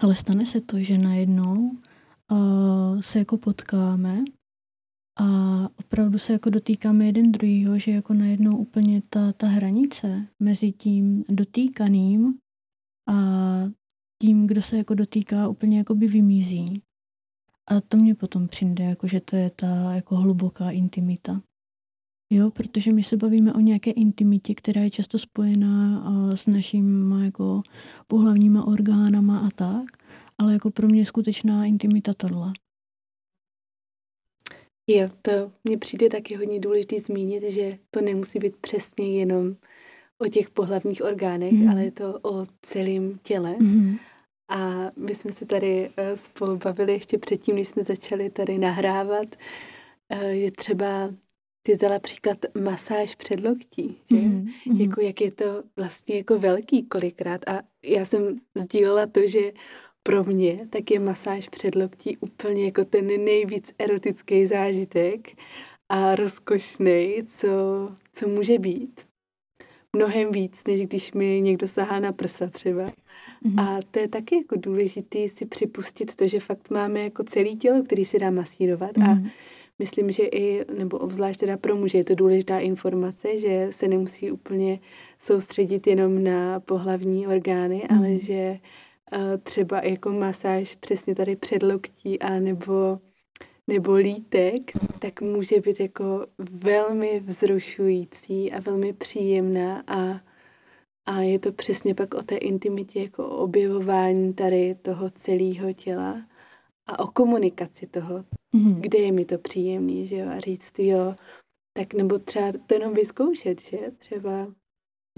[0.00, 1.70] ale stane se to, že najednou
[2.30, 4.24] uh, se jako potkáme
[5.20, 5.24] a
[5.78, 11.24] opravdu se jako dotýkáme jeden druhýho, že jako najednou úplně ta, ta hranice mezi tím
[11.28, 12.38] dotýkaným
[13.06, 13.14] a
[14.22, 16.82] tím, kdo se jako dotýká, úplně jako by vymizí.
[17.66, 21.42] A to mě potom přijde, jako že to je ta jako hluboká intimita.
[22.32, 26.04] Jo, protože my se bavíme o nějaké intimitě, která je často spojená
[26.36, 27.62] s našimi jako
[28.06, 29.84] pohlavníma orgánama a tak,
[30.38, 32.52] ale jako pro mě skutečná intimita tohle.
[34.86, 39.56] Jo, to mně přijde taky hodně důležité zmínit, že to nemusí být přesně jenom
[40.18, 41.68] o těch pohlavních orgánech, mm.
[41.68, 43.56] ale je to o celém těle.
[43.58, 43.98] Mm.
[44.48, 49.36] A my jsme se tady eh, spolu bavili ještě předtím, když jsme začali tady nahrávat,
[50.08, 51.10] eh, je třeba
[51.66, 54.16] ty dala příklad masáž předloktí, že?
[54.16, 54.80] Mm, mm.
[54.80, 57.48] Jako jak je to vlastně jako velký kolikrát.
[57.48, 59.52] A já jsem sdílela to, že
[60.02, 65.28] pro mě tak je masáž předloktí úplně jako ten nejvíc erotický zážitek
[65.88, 67.48] a rozkošný, co,
[68.12, 69.06] co může být
[69.94, 72.82] mnohem víc, než když mi někdo sahá na prsa třeba.
[72.82, 73.60] Mm-hmm.
[73.60, 77.82] A to je taky jako důležité si připustit to, že fakt máme jako celé tělo,
[77.82, 79.10] který si dá masírovat mm-hmm.
[79.10, 79.28] a mhm.
[79.78, 84.30] myslím, že i, nebo obzvlášť teda pro muže je to důležitá informace, že se nemusí
[84.30, 84.80] úplně
[85.18, 87.98] soustředit jenom na pohlavní orgány, mm-hmm.
[87.98, 88.58] ale že
[89.16, 92.98] uh, třeba jako masáž přesně tady předloktí a nebo
[93.66, 100.20] nebo lítek, tak může být jako velmi vzrušující a velmi příjemná a,
[101.06, 106.26] a je to přesně pak o té intimitě, jako o objevování tady toho celého těla
[106.86, 108.24] a o komunikaci toho,
[108.54, 108.80] mm-hmm.
[108.80, 111.14] kde je mi to příjemný, že jo, a říct jo,
[111.78, 114.54] tak nebo třeba to jenom vyzkoušet, že třeba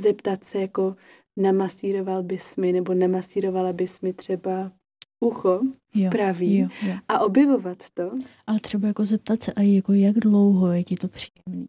[0.00, 0.96] zeptat se jako
[1.36, 4.72] namasíroval bys mi, nebo namasírovala bys mi třeba
[5.20, 5.60] ucho
[5.94, 6.94] jo, pravý jo, jo.
[7.08, 8.10] a objevovat to.
[8.46, 11.66] A třeba jako zeptat se, a jako jak dlouho je ti to příjemný.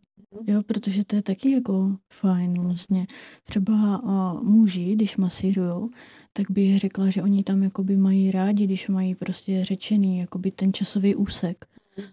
[0.48, 3.08] Jo, protože to je taky jako fajn vlastně.
[3.44, 5.90] Třeba uh, muži, když masírujou,
[6.34, 10.74] tak bych řekla, že oni tam jakoby mají rádi, když mají prostě řečený jakoby ten
[10.74, 11.66] časový úsek.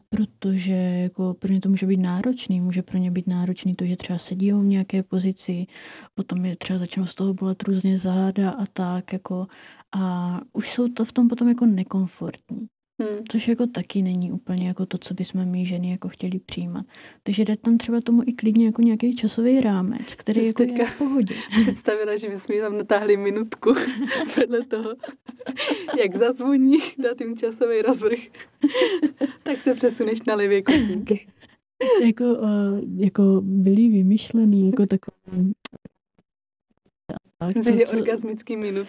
[0.08, 3.96] Protože jako pro ně to může být náročný, může pro ně být náročný to, že
[3.96, 5.66] třeba sedí v nějaké pozici,
[6.14, 9.46] potom je třeba začnou z toho bolet různě záda a tak, jako
[9.96, 12.68] a už jsou to v tom potom jako nekomfortní.
[13.02, 13.24] Hmm.
[13.30, 16.86] Což jako taky není úplně jako to, co bychom my ženy jako chtěli přijímat.
[17.22, 20.86] Takže jde tam třeba tomu i klidně jako nějaký časový rámec, který Jsi jako je
[20.86, 21.34] v pohodě.
[21.60, 23.74] Představila, že bychom tam natáhli minutku
[24.36, 24.94] vedle toho,
[25.98, 28.18] jak zazvoní na tím časový rozvrh.
[29.42, 31.10] tak se přesuneš na levě kotník.
[32.04, 35.52] jako, uh, jako byli vymyšlený jako takový
[37.56, 38.86] Myslím, že orgasmický minut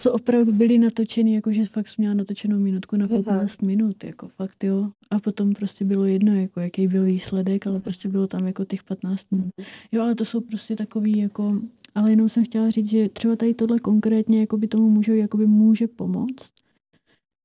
[0.00, 3.66] co opravdu byly natočený, jakože fakt jsem měla natočenou minutku na 15 Aha.
[3.66, 4.90] minut, jako fakt jo.
[5.10, 8.84] A potom prostě bylo jedno, jako jaký byl výsledek, ale prostě bylo tam jako těch
[8.84, 9.50] 15 minut.
[9.92, 11.60] Jo, ale to jsou prostě takový jako,
[11.94, 15.36] ale jenom jsem chtěla říct, že třeba tady tohle konkrétně jako by tomu může, jako
[15.36, 16.52] by může pomoct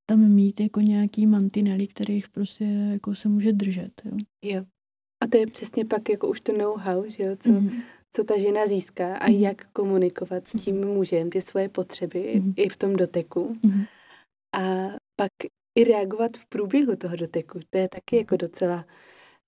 [0.06, 4.02] tam mít jako nějaký mantinely, kterých prostě jako se může držet.
[4.06, 4.18] Jo.
[4.44, 4.66] jo.
[5.24, 7.82] A to je přesně pak jako už to know-how, že jo, co, mm-hmm.
[8.16, 9.40] Co ta žena získá a mm-hmm.
[9.40, 12.54] jak komunikovat s tím mužem ty svoje potřeby mm-hmm.
[12.58, 13.58] i v tom doteku.
[13.64, 13.86] Mm-hmm.
[14.56, 15.32] A pak
[15.76, 17.60] i reagovat v průběhu toho doteku.
[17.70, 18.86] To je taky jako docela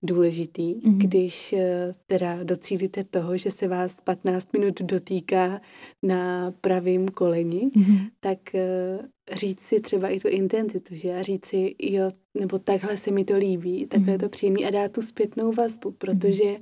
[0.04, 0.97] důležitý, mm-hmm.
[0.97, 5.62] když eh, teda docílíte toho, že se vás 15 minut dotýká
[6.04, 8.10] na pravým koleni, mm-hmm.
[8.19, 8.99] tak eh,
[9.32, 13.25] říct si třeba i tu intenzitu, že a říct si, jo, nebo takhle se mi
[13.25, 14.12] to líbí, takhle mm-hmm.
[14.12, 15.97] je to příjemný a dát tu zpětnou vazbu, mhm.
[15.97, 16.62] protože mm-hmm.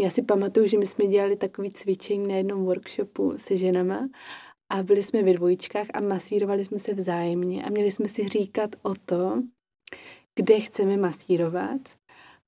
[0.00, 4.08] Já si pamatuju, že my jsme dělali takový cvičení na jednom workshopu se ženama
[4.72, 8.70] a byli jsme ve dvojičkách a masírovali jsme se vzájemně a měli jsme si říkat
[8.82, 9.42] o to,
[10.36, 11.80] kde chceme masírovat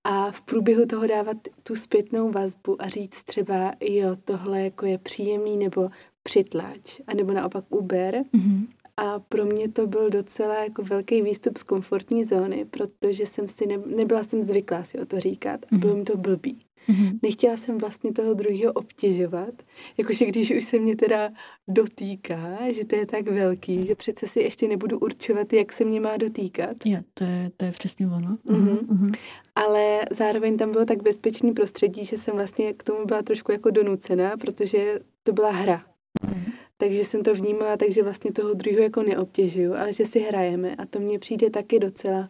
[0.05, 4.99] a v průběhu toho dávat tu zpětnou vazbu a říct třeba, jo, tohle jako je
[4.99, 5.91] příjemný nebo
[6.23, 8.15] přitlač, anebo naopak uber.
[8.15, 8.67] Mm-hmm.
[8.97, 13.67] A pro mě to byl docela jako velký výstup z komfortní zóny, protože jsem si
[13.67, 15.99] ne, nebyla jsem zvyklá si o to říkat a bylo mhm.
[15.99, 16.65] mi to blbý.
[16.91, 17.19] Mm-hmm.
[17.23, 19.55] Nechtěla jsem vlastně toho druhého obtěžovat,
[19.99, 21.31] jakože když už se mě teda
[21.69, 26.01] dotýká, že to je tak velký, že přece si ještě nebudu určovat, jak se mě
[26.01, 26.77] má dotýkat.
[26.85, 28.37] Je, to je, to je přesně ono.
[28.47, 28.79] Mm-hmm.
[28.79, 29.15] Mm-hmm.
[29.55, 33.71] Ale zároveň tam bylo tak bezpečný prostředí, že jsem vlastně k tomu byla trošku jako
[33.71, 35.85] donucená, protože to byla hra.
[36.25, 36.53] Mm-hmm.
[36.77, 40.87] Takže jsem to vnímala, takže vlastně toho druhého jako neobtěžuju, ale že si hrajeme a
[40.87, 42.27] to mně přijde taky docela uh,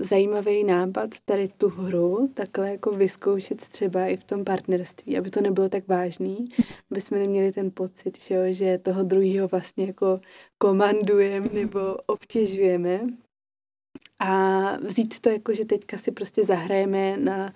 [0.00, 5.40] zajímavý nápad tady tu hru takhle jako vyzkoušet třeba i v tom partnerství, aby to
[5.40, 6.44] nebylo tak vážný,
[6.90, 10.20] aby jsme neměli ten pocit, že, jo, že toho druhého vlastně jako
[10.58, 13.00] komandujeme nebo obtěžujeme
[14.18, 17.52] a vzít to jako, že teďka si prostě zahrajeme na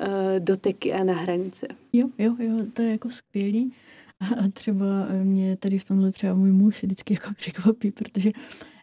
[0.00, 0.06] uh,
[0.38, 1.66] doteky a na hranice.
[1.92, 3.72] Jo, jo, jo, to je jako skvělý.
[4.20, 4.84] A třeba
[5.22, 8.30] mě tady v tomhle třeba můj muž vždycky jako překvapí, protože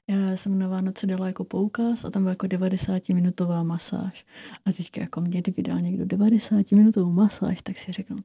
[0.09, 4.25] já jsem na Vánoce dala jako poukaz a tam byla jako 90-minutová masáž.
[4.65, 8.17] A teďka jako mě, kdyby dal někdo 90-minutovou masáž, tak si řeknu,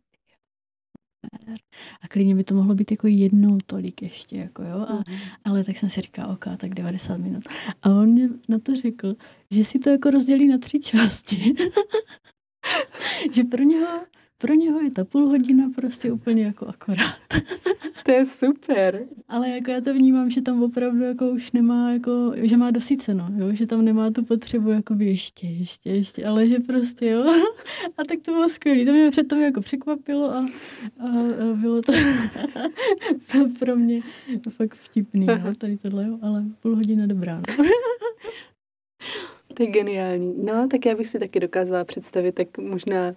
[2.01, 5.19] a klidně by to mohlo být jako jednou tolik ještě, jako jo, a, mm.
[5.45, 7.43] ale tak jsem si říkala, ok, tak 90 minut.
[7.83, 9.15] A on mě na to řekl,
[9.51, 11.55] že si to jako rozdělí na tři části.
[13.35, 14.07] že pro něho
[14.39, 17.17] pro něho je ta půl hodina prostě úplně jako akorát.
[18.05, 19.07] to je super.
[19.29, 23.29] Ale jako já to vnímám, že tam opravdu jako už nemá jako, že má dosyceno,
[23.37, 23.49] jo?
[23.53, 27.25] že tam nemá tu potřebu jako ještě, ještě, ještě, ale že prostě jo.
[27.99, 28.85] A tak to bylo skvělé.
[28.85, 30.39] To mě před toho jako překvapilo a,
[31.01, 31.93] a, a bylo to
[33.59, 34.01] pro mě
[34.51, 35.53] fakt vtipný, jo?
[35.59, 36.19] tady tohle, jo?
[36.23, 37.43] ale půl hodina dobrá.
[37.59, 37.65] No.
[39.55, 40.35] To je geniální.
[40.45, 43.15] No, tak já bych si taky dokázala představit, tak možná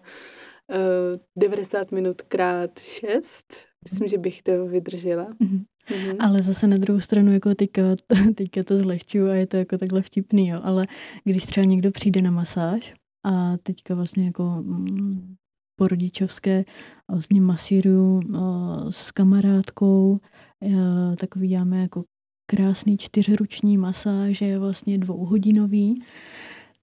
[1.38, 3.46] 90 minut krát 6.
[3.84, 5.26] Myslím, že bych to vydržela.
[5.26, 5.64] Mm-hmm.
[5.90, 6.16] Mm-hmm.
[6.20, 7.82] Ale zase na druhou stranu, jako teďka,
[8.36, 10.60] teďka to zlehčuju a je to jako takhle vtipný, jo.
[10.64, 10.88] Ale
[11.24, 12.94] když třeba někdo přijde na masáž
[13.26, 15.36] a teďka vlastně jako mm,
[15.76, 16.66] po rodičovské
[17.12, 20.20] vlastně masíruju uh, s kamarádkou,
[20.60, 22.04] uh, takový děláme jako
[22.46, 26.04] krásný čtyřruční masáže, vlastně dvouhodinový,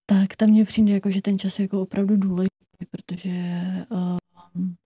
[0.06, 3.30] tak tam mě přijde jako, že ten čas je jako opravdu důležitý protože
[3.90, 4.76] um,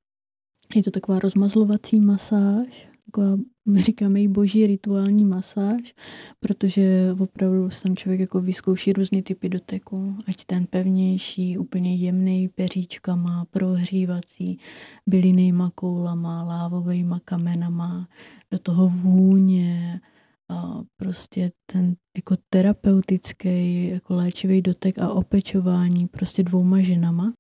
[0.75, 3.37] je to taková rozmazlovací masáž, taková,
[3.69, 5.95] my říkáme i boží rituální masáž,
[6.41, 13.45] protože opravdu tam člověk jako vyzkouší různé typy doteku, ať ten pevnější, úplně jemný peříčkama,
[13.45, 14.59] prohřívací,
[15.07, 18.09] bylinejma koulama, lávovejma kamenama,
[18.51, 20.01] do toho vůně,
[20.49, 27.33] a prostě ten jako terapeutický, jako léčivý dotek a opečování prostě dvouma ženama,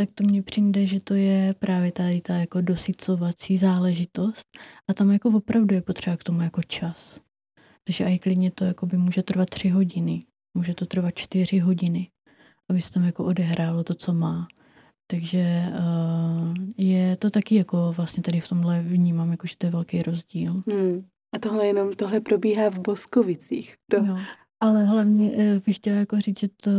[0.00, 4.46] tak to mně přijde, že to je právě tady ta jako dosycovací záležitost
[4.88, 7.20] a tam jako opravdu je potřeba k tomu jako čas.
[7.84, 10.24] Takže i klidně to jako by může trvat tři hodiny,
[10.56, 12.10] může to trvat čtyři hodiny,
[12.70, 14.48] aby se tam jako odehrálo to, co má.
[15.10, 19.70] Takže uh, je to taky jako vlastně tady v tomhle vnímám, jako, že to je
[19.70, 20.62] velký rozdíl.
[20.70, 21.04] Hmm.
[21.36, 23.74] A tohle jenom, tohle probíhá v Boskovicích.
[23.90, 24.02] To...
[24.02, 24.20] No,
[24.62, 26.70] ale hlavně uh, bych chtěla jako říct, že to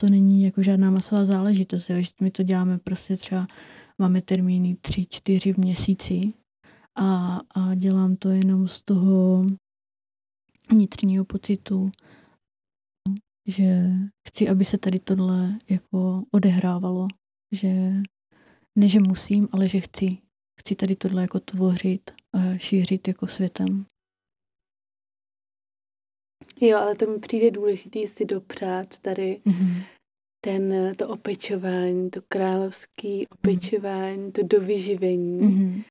[0.00, 3.46] to není jako žádná masová záležitost, jo, že my to děláme prostě třeba,
[3.98, 6.32] máme termíny tři, čtyři v měsíci
[6.98, 9.46] a, a dělám to jenom z toho
[10.70, 11.90] vnitřního pocitu,
[13.46, 13.90] že
[14.28, 17.08] chci, aby se tady tohle jako odehrávalo,
[17.54, 17.92] že
[18.78, 20.18] ne, že musím, ale že chci.
[20.60, 23.86] Chci tady tohle jako tvořit a šířit jako světem.
[26.60, 29.82] Jo, ale to mi přijde důležité si dopřát tady Mm-hmm.
[30.44, 35.40] ten, to opečování, to královský opečování, to dovyživení.
[35.40, 35.84] Mm-hmm.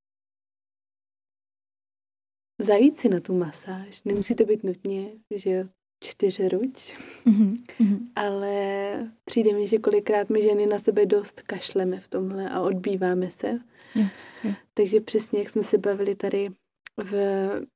[2.62, 4.04] Zajít si na tu masáž.
[4.04, 5.66] Nemusí to být nutně, že jo,
[6.04, 6.96] čtyři ruč,
[7.26, 8.08] Mm-hmm.
[8.16, 13.32] ale přijde mi, že kolikrát my ženy na sebe dost kašleme v tomhle a odbýváme
[13.32, 13.60] se.
[13.96, 14.06] Jo.
[14.74, 16.50] Takže přesně, jak jsme se bavili tady
[16.98, 17.14] v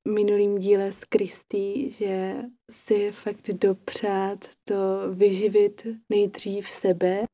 [0.07, 2.35] minulém díle s Kristý, že
[2.71, 4.75] si fakt dopřát to
[5.13, 7.25] vyživit nejdřív sebe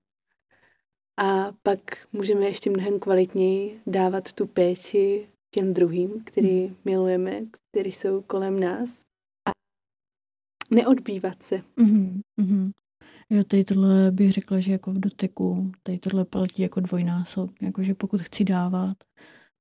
[1.17, 8.21] a pak můžeme ještě mnohem kvalitněji dávat tu péči těm druhým, který milujeme, který jsou
[8.21, 9.01] kolem nás
[9.47, 9.51] a
[10.71, 11.55] neodbývat se.
[11.57, 12.21] Mm-hmm.
[12.41, 12.71] Mm-hmm.
[13.29, 17.51] Jo, tady tohle bych řekla, že jako v doteku, tady tohle platí jako dvojnásob.
[17.61, 18.97] Jakože pokud chci dávat,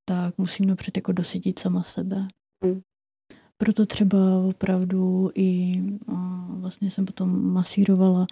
[0.08, 2.28] tak musím napřed jako dosytit sama sebe.
[2.64, 2.80] Mm.
[3.58, 5.82] Proto třeba opravdu i
[6.48, 8.26] vlastně jsem potom masírovala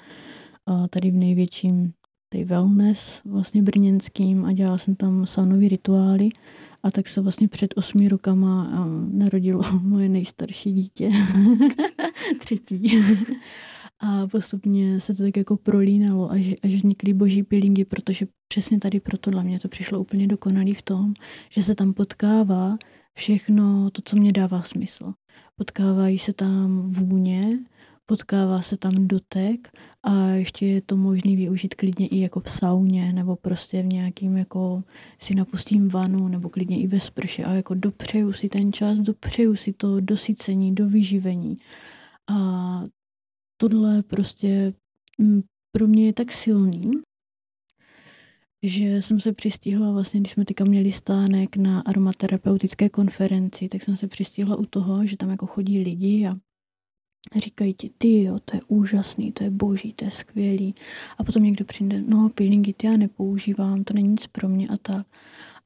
[0.91, 1.93] tady v největším
[2.33, 6.29] tady wellness vlastně brněnským a dělala jsem tam saunový rituály
[6.83, 11.11] a tak se vlastně před osmi rokama narodilo moje nejstarší dítě.
[12.41, 12.99] Třetí.
[14.01, 19.01] A postupně se to tak jako prolínalo, až, až vznikly boží pilingy, protože přesně tady
[19.01, 21.15] proto dla mě to přišlo úplně dokonalý v tom,
[21.51, 22.79] že se tam potkává
[23.15, 25.13] všechno to, co mě dává smysl.
[25.57, 27.59] Potkávají se tam vůně,
[28.07, 29.69] potkává se tam dotek
[30.03, 34.37] a ještě je to možné využít klidně i jako v sauně nebo prostě v nějakým
[34.37, 34.83] jako
[35.21, 39.57] si napustím vanu nebo klidně i ve sprše a jako dopřeju si ten čas, dopřeju
[39.57, 41.57] si to dosycení, do vyživení.
[42.31, 42.83] A
[43.57, 44.73] tohle prostě
[45.19, 45.43] mm,
[45.73, 46.91] pro mě je tak silný,
[48.69, 53.97] že jsem se přistihla vlastně, když jsme teďka měli stánek na aromaterapeutické konferenci, tak jsem
[53.97, 56.37] se přistihla u toho, že tam jako chodí lidi a
[57.37, 60.75] říkají ti, ty jo, to je úžasný, to je boží, to je skvělý.
[61.19, 64.77] A potom někdo přijde, no peelingy ty já nepoužívám, to není nic pro mě a
[64.77, 65.07] tak.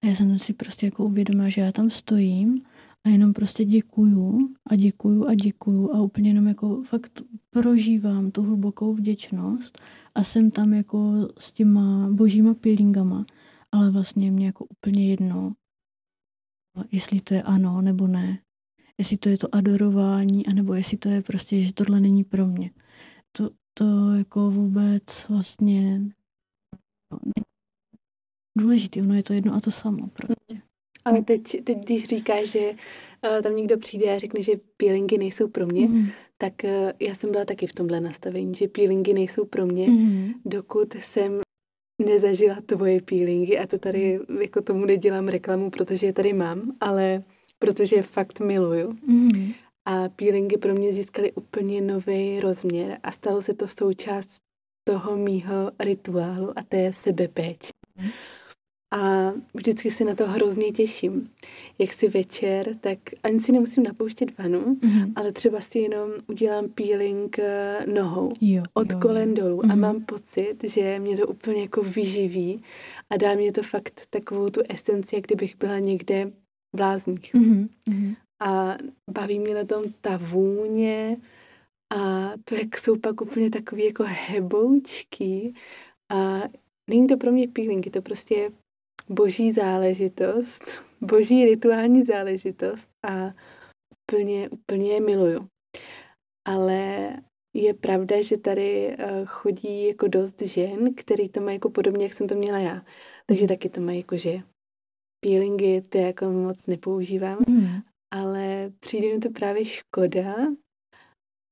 [0.03, 2.63] A já jsem si prostě jako uvědomila, že já tam stojím
[3.07, 8.43] a jenom prostě děkuju a děkuju a děkuju a úplně jenom jako fakt prožívám tu
[8.43, 9.79] hlubokou vděčnost
[10.15, 13.27] a jsem tam jako s těma božíma peelingama,
[13.73, 15.53] ale vlastně mě jako úplně jedno,
[16.93, 18.39] jestli to je ano nebo ne.
[18.99, 22.71] Jestli to je to adorování, anebo jestli to je prostě, že tohle není pro mě.
[23.33, 25.99] To, to jako vůbec vlastně
[27.13, 27.45] no, není
[28.59, 30.70] důležitý, ono je to jedno a to samo prostě.
[31.11, 35.49] Ale teď, teď když říkáš, že uh, tam někdo přijde a řekne, že peelingy nejsou
[35.49, 36.07] pro mě, Mm.
[36.39, 40.31] tak uh, já jsem byla taky v tomhle nastavení, že peelingy nejsou pro mě, Mm.
[40.45, 41.41] dokud jsem
[42.07, 47.23] nezažila tvoje peelingy a to tady jako tomu nedělám reklamu, protože je tady mám, ale
[47.59, 48.97] protože je fakt miluju.
[49.07, 49.53] Mm.
[49.85, 54.37] A peelingy pro mě získaly úplně nový rozměr a stalo se to součást
[54.89, 57.71] toho mýho rituálu a té sebepéče.
[57.99, 58.11] Mhm.
[58.93, 61.31] A vždycky se na to hrozně těším.
[61.79, 65.13] Jak si večer, tak ani si nemusím napouštět vanu, Mm.
[65.17, 69.81] ale třeba si jenom udělám peeling eh, nohou Jo, od jo, kolen dolů a Mhm.
[69.81, 72.63] mám pocit, že mě to úplně jako vyživí
[73.11, 76.33] a dá mě to fakt takovou tu esenci, jak kdybych byla někde
[76.77, 77.35] v lázních.
[77.35, 77.69] Mm.
[77.89, 78.15] Mm.
[78.43, 78.77] A
[79.11, 81.17] baví mě na tom ta vůně
[81.97, 85.55] a to, jak jsou pak úplně takový jako heboučky
[86.13, 86.41] a
[86.91, 88.51] není to pro mě peeling, je to prostě
[89.11, 90.63] boží záležitost,
[91.01, 93.35] boží rituální záležitost a
[94.09, 95.49] úplně, úplně je miluju.
[96.49, 97.11] Ale
[97.55, 102.13] je pravda, že tady eh, chodí jako dost žen, který to mají jako podobně, jak
[102.13, 102.83] jsem to měla já.
[103.27, 104.43] Takže taky to mají jako, že
[105.27, 107.67] peelingy to jako moc nepoužívám, Mm.
[108.15, 110.35] ale přijde mi to právě škoda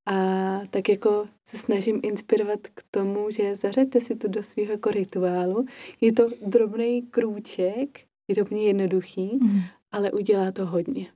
[0.09, 4.91] a tak jako se snažím inspirovat k tomu, že zařaďte si to do svého jako
[4.91, 5.67] rituálu.
[6.01, 9.61] Je to drobný krůček, je to úplně jednoduchý, Mm.
[9.93, 11.07] ale udělá to hodně.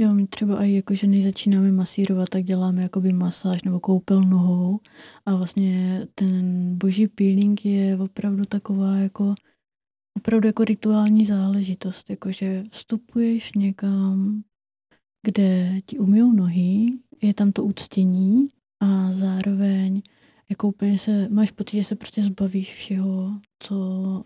[0.00, 4.20] Jo, my třeba i jako, že než začínáme masírovat, tak děláme jakoby masáž nebo koupel
[4.22, 4.80] nohou
[5.26, 9.34] a vlastně ten boží peeling je opravdu taková jako
[10.16, 14.42] opravdu jako rituální záležitost, jakože vstupuješ někam,
[15.22, 16.90] kde ti umyjou nohy,
[17.22, 18.48] je tam to uctění
[18.80, 20.02] a zároveň
[20.50, 23.76] jako úplně se, máš pocit, že se prostě zbavíš všeho, co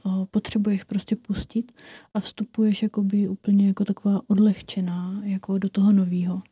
[0.05, 1.73] o, potřebuješ prostě pustit
[2.15, 6.43] a vstupuješ jakoby úplně jako taková odlehčená jako do toho novýho.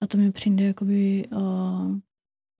[0.00, 1.40] A to mi přijde jakoby o,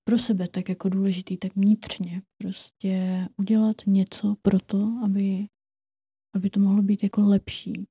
[0.05, 5.47] pro sebe tak jako důležitý, tak vnitřně prostě udělat něco pro to, aby,
[6.35, 7.87] aby to mohlo být jako lepší.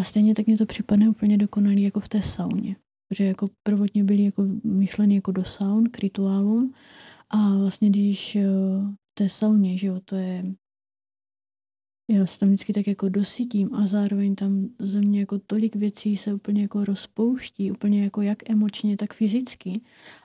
[0.00, 2.76] A stejně tak mě to připadne úplně dokonalý jako v té sauně.
[3.08, 6.74] protože jako prvotně byly jako myšleny jako do saun, k rituálům
[7.30, 10.54] a vlastně když eh, v té sauně, že jo, to je
[12.10, 16.16] já se tam vždycky tak jako dosytím a zároveň tam ze mě jako tolik věcí
[16.16, 19.80] se úplně jako rozpouští, úplně jako jak emočně, tak fyzicky.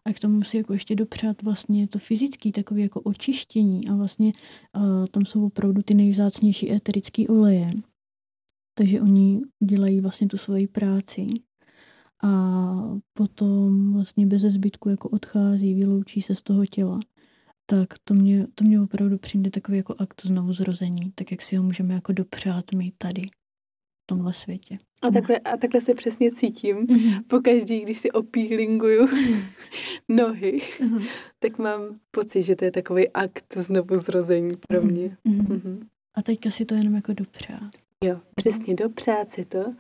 [0.06, 4.34] A k tomu si jako ještě dopřát vlastně to fyzické takové jako očištění a vlastně
[4.76, 7.70] uh, tam jsou opravdu ty nejvzácnější eterické oleje.
[8.78, 11.28] Takže oni dělají vlastně tu svoji práci
[12.24, 12.74] a
[13.14, 17.00] potom vlastně bez zbytku jako odchází, vyloučí se z toho těla
[17.66, 21.56] tak to mě, to mě opravdu přijde takový jako akt znovu zrození, tak jak si
[21.56, 24.80] ho můžeme jako dopřát my tady, v tomhle světě.
[25.02, 26.88] A takhle, a takhle se přesně cítím.
[26.88, 27.24] Mm-hmm.
[27.28, 29.08] Po každý, když si opíhlinguju
[30.10, 31.08] nohy, mm-hmm.
[31.40, 34.92] tak mám pocit, že to je takový akt znovu zrození pro mhm.
[34.92, 35.18] mě.
[35.26, 35.88] Mm-hmm.
[36.16, 37.85] A teďka si to jenom jako dopřát.
[38.06, 39.76] Jo, přesně dopřát si to.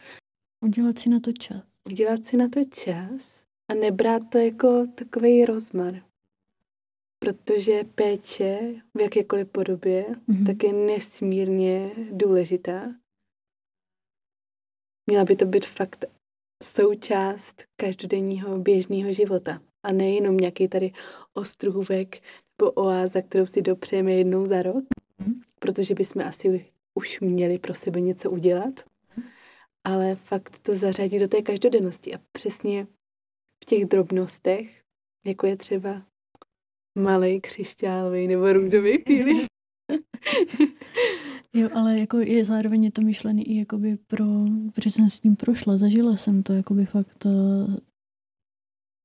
[0.61, 1.63] Udělat si na to čas.
[1.89, 6.01] Udělat si na to čas a nebrát to jako takový rozmar
[7.25, 8.59] protože péče
[8.97, 10.45] v jakékoliv podobě mm-hmm.
[10.45, 12.93] tak je nesmírně důležitá.
[15.09, 16.05] Měla by to být fakt
[16.63, 20.91] součást každodenního běžného života a nejenom nějaký tady
[21.33, 22.21] ostrůvek
[22.61, 24.83] nebo oáza, kterou si dopřejeme jednou za rok,
[25.19, 25.41] mm-hmm.
[25.59, 28.83] protože bychom asi už měli pro sebe něco udělat,
[29.83, 32.87] ale fakt to zařadit do té každodennosti a přesně
[33.63, 34.81] v těch drobnostech,
[35.25, 36.05] jako je třeba
[36.97, 39.45] malý křišťálový nebo růžový pílí.
[41.53, 44.25] jo, ale jako je zároveň je to myšlený i jakoby pro,
[44.73, 47.25] protože jsem s tím prošla, zažila jsem to jakoby fakt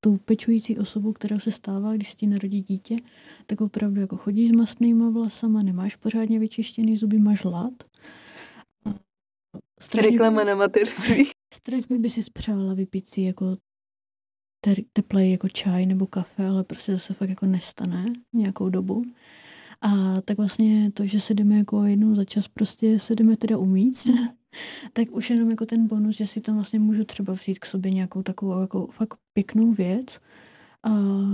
[0.01, 2.97] tou pečující osobu, kterou se stává, když ti narodí dítě,
[3.47, 7.73] tak opravdu jako chodíš s mastnýma vlasama, nemáš pořádně vyčištěný zuby, máš hlad.
[9.81, 11.25] Strašně, Reklama na mateřství.
[11.55, 13.57] Strašně by si spřála vypít si jako
[14.93, 19.03] teplej jako čaj nebo kafe, ale prostě to se fakt jako nestane nějakou dobu.
[19.81, 23.59] A tak vlastně to, že se jdeme jako jednou za čas prostě se jdeme teda
[23.59, 23.99] umít,
[24.93, 27.91] tak už jenom jako ten bonus, že si tam vlastně můžu třeba vzít k sobě
[27.91, 30.21] nějakou takovou jako fakt pěknou věc,
[30.83, 30.91] a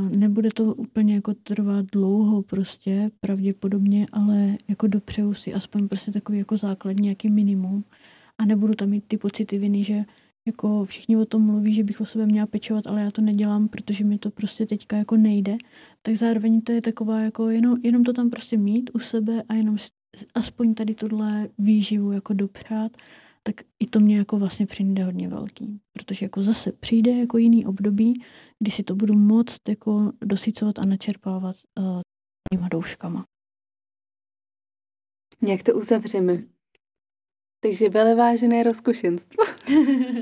[0.08, 6.38] nebude to úplně jako trvat dlouho prostě, pravděpodobně, ale jako dopřeju si aspoň prostě takový
[6.38, 7.84] jako základní nějaký minimum.
[8.38, 10.04] A nebudu tam mít ty pocity viny, že
[10.46, 13.68] jako všichni o tom mluví, že bych o sebe měla pečovat, ale já to nedělám,
[13.68, 15.56] protože mi to prostě teďka jako nejde,
[16.02, 19.54] tak zároveň to je taková jako jenom, jenom to tam prostě mít u sebe a
[19.54, 19.78] jenom
[20.34, 22.96] aspoň tady tohle výživu jako dopřát,
[23.42, 25.80] tak i to mě jako vlastně přijde hodně velký.
[25.92, 28.24] Protože jako zase přijde jako jiný období,
[28.58, 32.00] kdy si to budu moc jako dosycovat a načerpávat uh,
[32.52, 33.24] těma douškama.
[35.48, 36.42] Jak to uzavřeme?
[37.60, 39.44] Takže velevážené rozkušenstvo.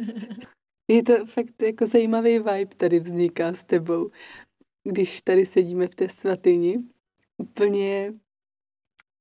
[0.91, 4.11] je to fakt jako zajímavý vibe tady vzniká s tebou,
[4.85, 6.79] když tady sedíme v té svatyni.
[7.39, 8.13] Úplně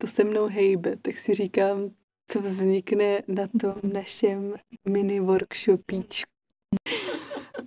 [0.04, 1.92] to se mnou hejbe, tak si říkám,
[2.28, 4.56] co vznikne na tom našem
[4.88, 6.32] mini workshopíčku.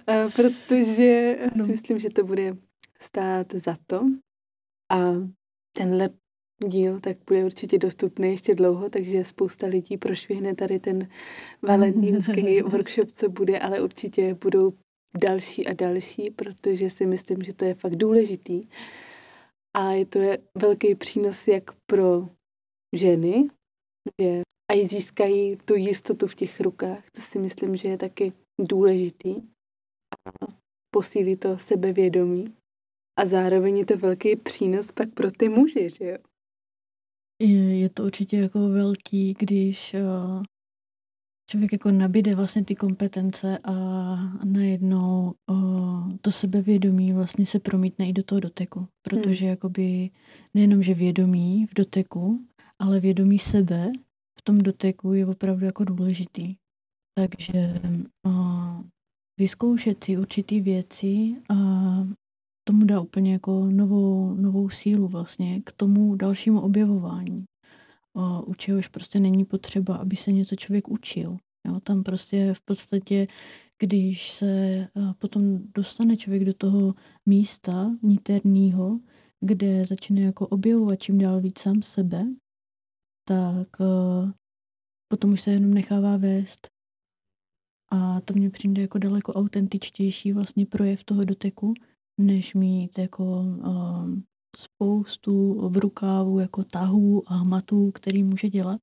[0.06, 1.64] A protože no.
[1.64, 2.56] si myslím, že to bude
[3.00, 4.00] stát za to.
[4.92, 4.98] A
[5.72, 6.10] tenhle
[6.66, 11.08] díl, tak bude určitě dostupný ještě dlouho, takže spousta lidí prošvihne tady ten
[11.62, 14.72] valentínský workshop, co bude, ale určitě budou
[15.18, 18.68] další a další, protože si myslím, že to je fakt důležitý.
[19.76, 22.28] A je to je velký přínos jak pro
[22.96, 23.48] ženy,
[24.22, 28.32] že a získají tu jistotu v těch rukách, to si myslím, že je taky
[28.68, 29.42] důležitý.
[30.26, 30.46] A
[30.94, 32.54] posílí to sebevědomí.
[33.18, 36.18] A zároveň je to velký přínos pak pro ty muže, že jo?
[37.42, 40.42] Je, je to určitě jako velký, když uh,
[41.46, 43.74] člověk jako nabíde vlastně ty kompetence a
[44.44, 48.88] najednou uh, to sebevědomí vlastně se promítne i do toho doteku.
[49.02, 49.50] Protože hmm.
[49.50, 50.10] jakoby
[50.54, 52.46] nejenom, že vědomí v doteku,
[52.78, 53.92] ale vědomí sebe
[54.38, 56.56] v tom doteku je opravdu jako důležitý.
[57.18, 57.80] Takže
[58.26, 58.80] uh,
[59.40, 61.54] vyzkoušet si určitý věci a
[62.68, 67.44] tomu dá úplně jako novou, novou sílu vlastně k tomu dalšímu objevování.
[68.16, 71.36] O, u čehož prostě není potřeba, aby se něco člověk učil.
[71.66, 73.26] Jo, tam prostě v podstatě,
[73.78, 74.88] když se
[75.18, 76.94] potom dostane člověk do toho
[77.26, 79.00] místa niterného,
[79.40, 82.26] kde začne jako objevovat čím dál víc sám sebe,
[83.28, 83.68] tak
[85.08, 86.68] potom už se jenom nechává vést.
[87.92, 91.74] A to mně přijde jako daleko autentičtější vlastně projev toho doteku,
[92.20, 93.44] než mít jako
[94.56, 98.80] spoustu v rukávu jako tahů a hmatů, který může dělat,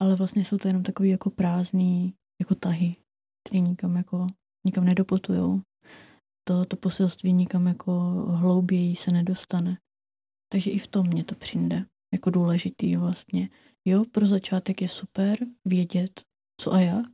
[0.00, 2.96] ale vlastně jsou to jenom takový jako prázdný jako tahy,
[3.42, 4.26] který nikam jako
[4.66, 5.60] nikam nedopotujou.
[6.48, 7.92] to, to poselství nikam jako
[8.28, 9.78] hlouběji se nedostane.
[10.52, 13.48] Takže i v tom mě to přijde jako důležitý vlastně.
[13.84, 16.20] Jo, pro začátek je super vědět,
[16.60, 17.06] co a jak,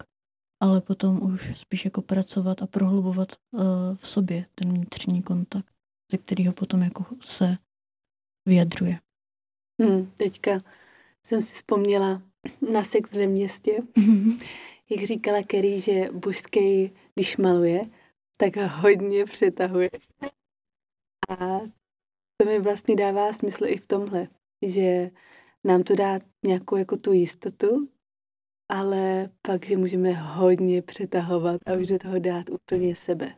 [0.62, 3.60] ale potom už spíš jako pracovat a prohlubovat uh,
[3.94, 5.72] v sobě ten vnitřní kontakt,
[6.12, 7.56] ze kterého potom jako se
[8.46, 8.98] vyjadřuje.
[9.82, 10.60] Hmm, teďka
[11.26, 12.22] jsem si vzpomněla
[12.72, 13.78] na sex ve městě,
[14.90, 17.82] jak říkala Kerry, že božský, když maluje,
[18.36, 19.90] tak hodně přetahuje.
[21.28, 21.60] A
[22.36, 24.28] to mi vlastně dává smysl i v tomhle,
[24.66, 25.10] že
[25.66, 27.88] nám to dá nějakou jako tu jistotu,
[28.72, 33.34] ale pak, že můžeme hodně přetahovat a už do toho dát úplně sebe.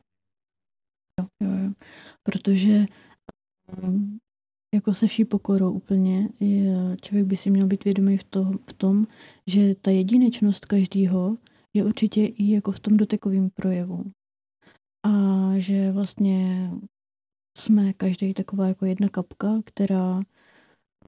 [1.20, 1.72] Jo, jo, jo.
[2.22, 2.84] Protože
[3.82, 4.18] um,
[4.74, 6.28] jako se vší pokorou úplně,
[7.00, 9.06] člověk by si měl být vědomý v, to, v tom,
[9.46, 11.36] že ta jedinečnost každého
[11.74, 14.04] je určitě i jako v tom dotekovém projevu.
[15.06, 15.10] A
[15.56, 16.70] že vlastně
[17.58, 20.20] jsme každý taková jako jedna kapka, která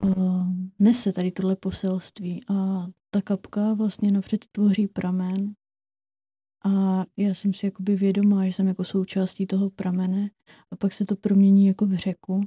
[0.02, 0.46] uh,
[0.78, 2.44] nese tady tohle poselství.
[2.48, 5.54] A ta kapka vlastně napřed tvoří pramen.
[6.64, 10.30] A já jsem si jakoby vědomá, že jsem jako součástí toho pramene.
[10.70, 12.40] A pak se to promění jako v řeku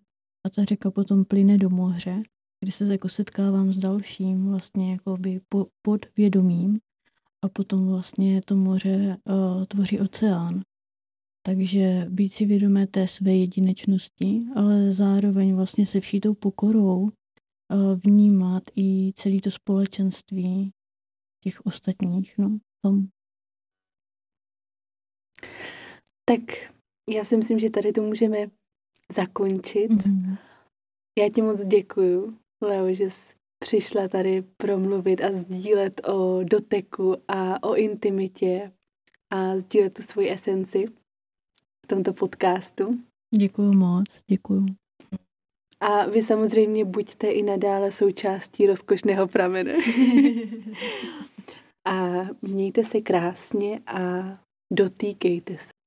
[0.45, 2.21] a ta řeka potom plyne do moře,
[2.63, 6.79] kdy se jako setkávám s dalším vlastně jakoby po, pod vědomím
[7.45, 10.61] a potom vlastně to moře uh, tvoří oceán.
[11.45, 17.09] Takže být si vědomé té své jedinečnosti, ale zároveň vlastně se vší tou pokorou uh,
[18.05, 20.71] vnímat i celé to společenství
[21.43, 22.37] těch ostatních.
[22.37, 23.07] No, tom.
[26.25, 26.41] Tak
[27.09, 28.37] já si myslím, že tady to můžeme
[29.13, 29.91] zakončit.
[29.91, 30.37] Mm-hmm.
[31.19, 37.63] Já ti moc děkuju, Leo, že jsi přišla tady promluvit a sdílet o doteku a
[37.63, 38.71] o intimitě
[39.33, 40.85] a sdílet tu svoji esenci
[41.85, 42.99] v tomto podcastu.
[43.35, 44.65] Děkuju moc, děkuju.
[45.79, 49.73] A vy samozřejmě buďte i nadále součástí rozkošného pramene.
[51.87, 54.23] a mějte se krásně a
[54.73, 55.80] dotýkejte se.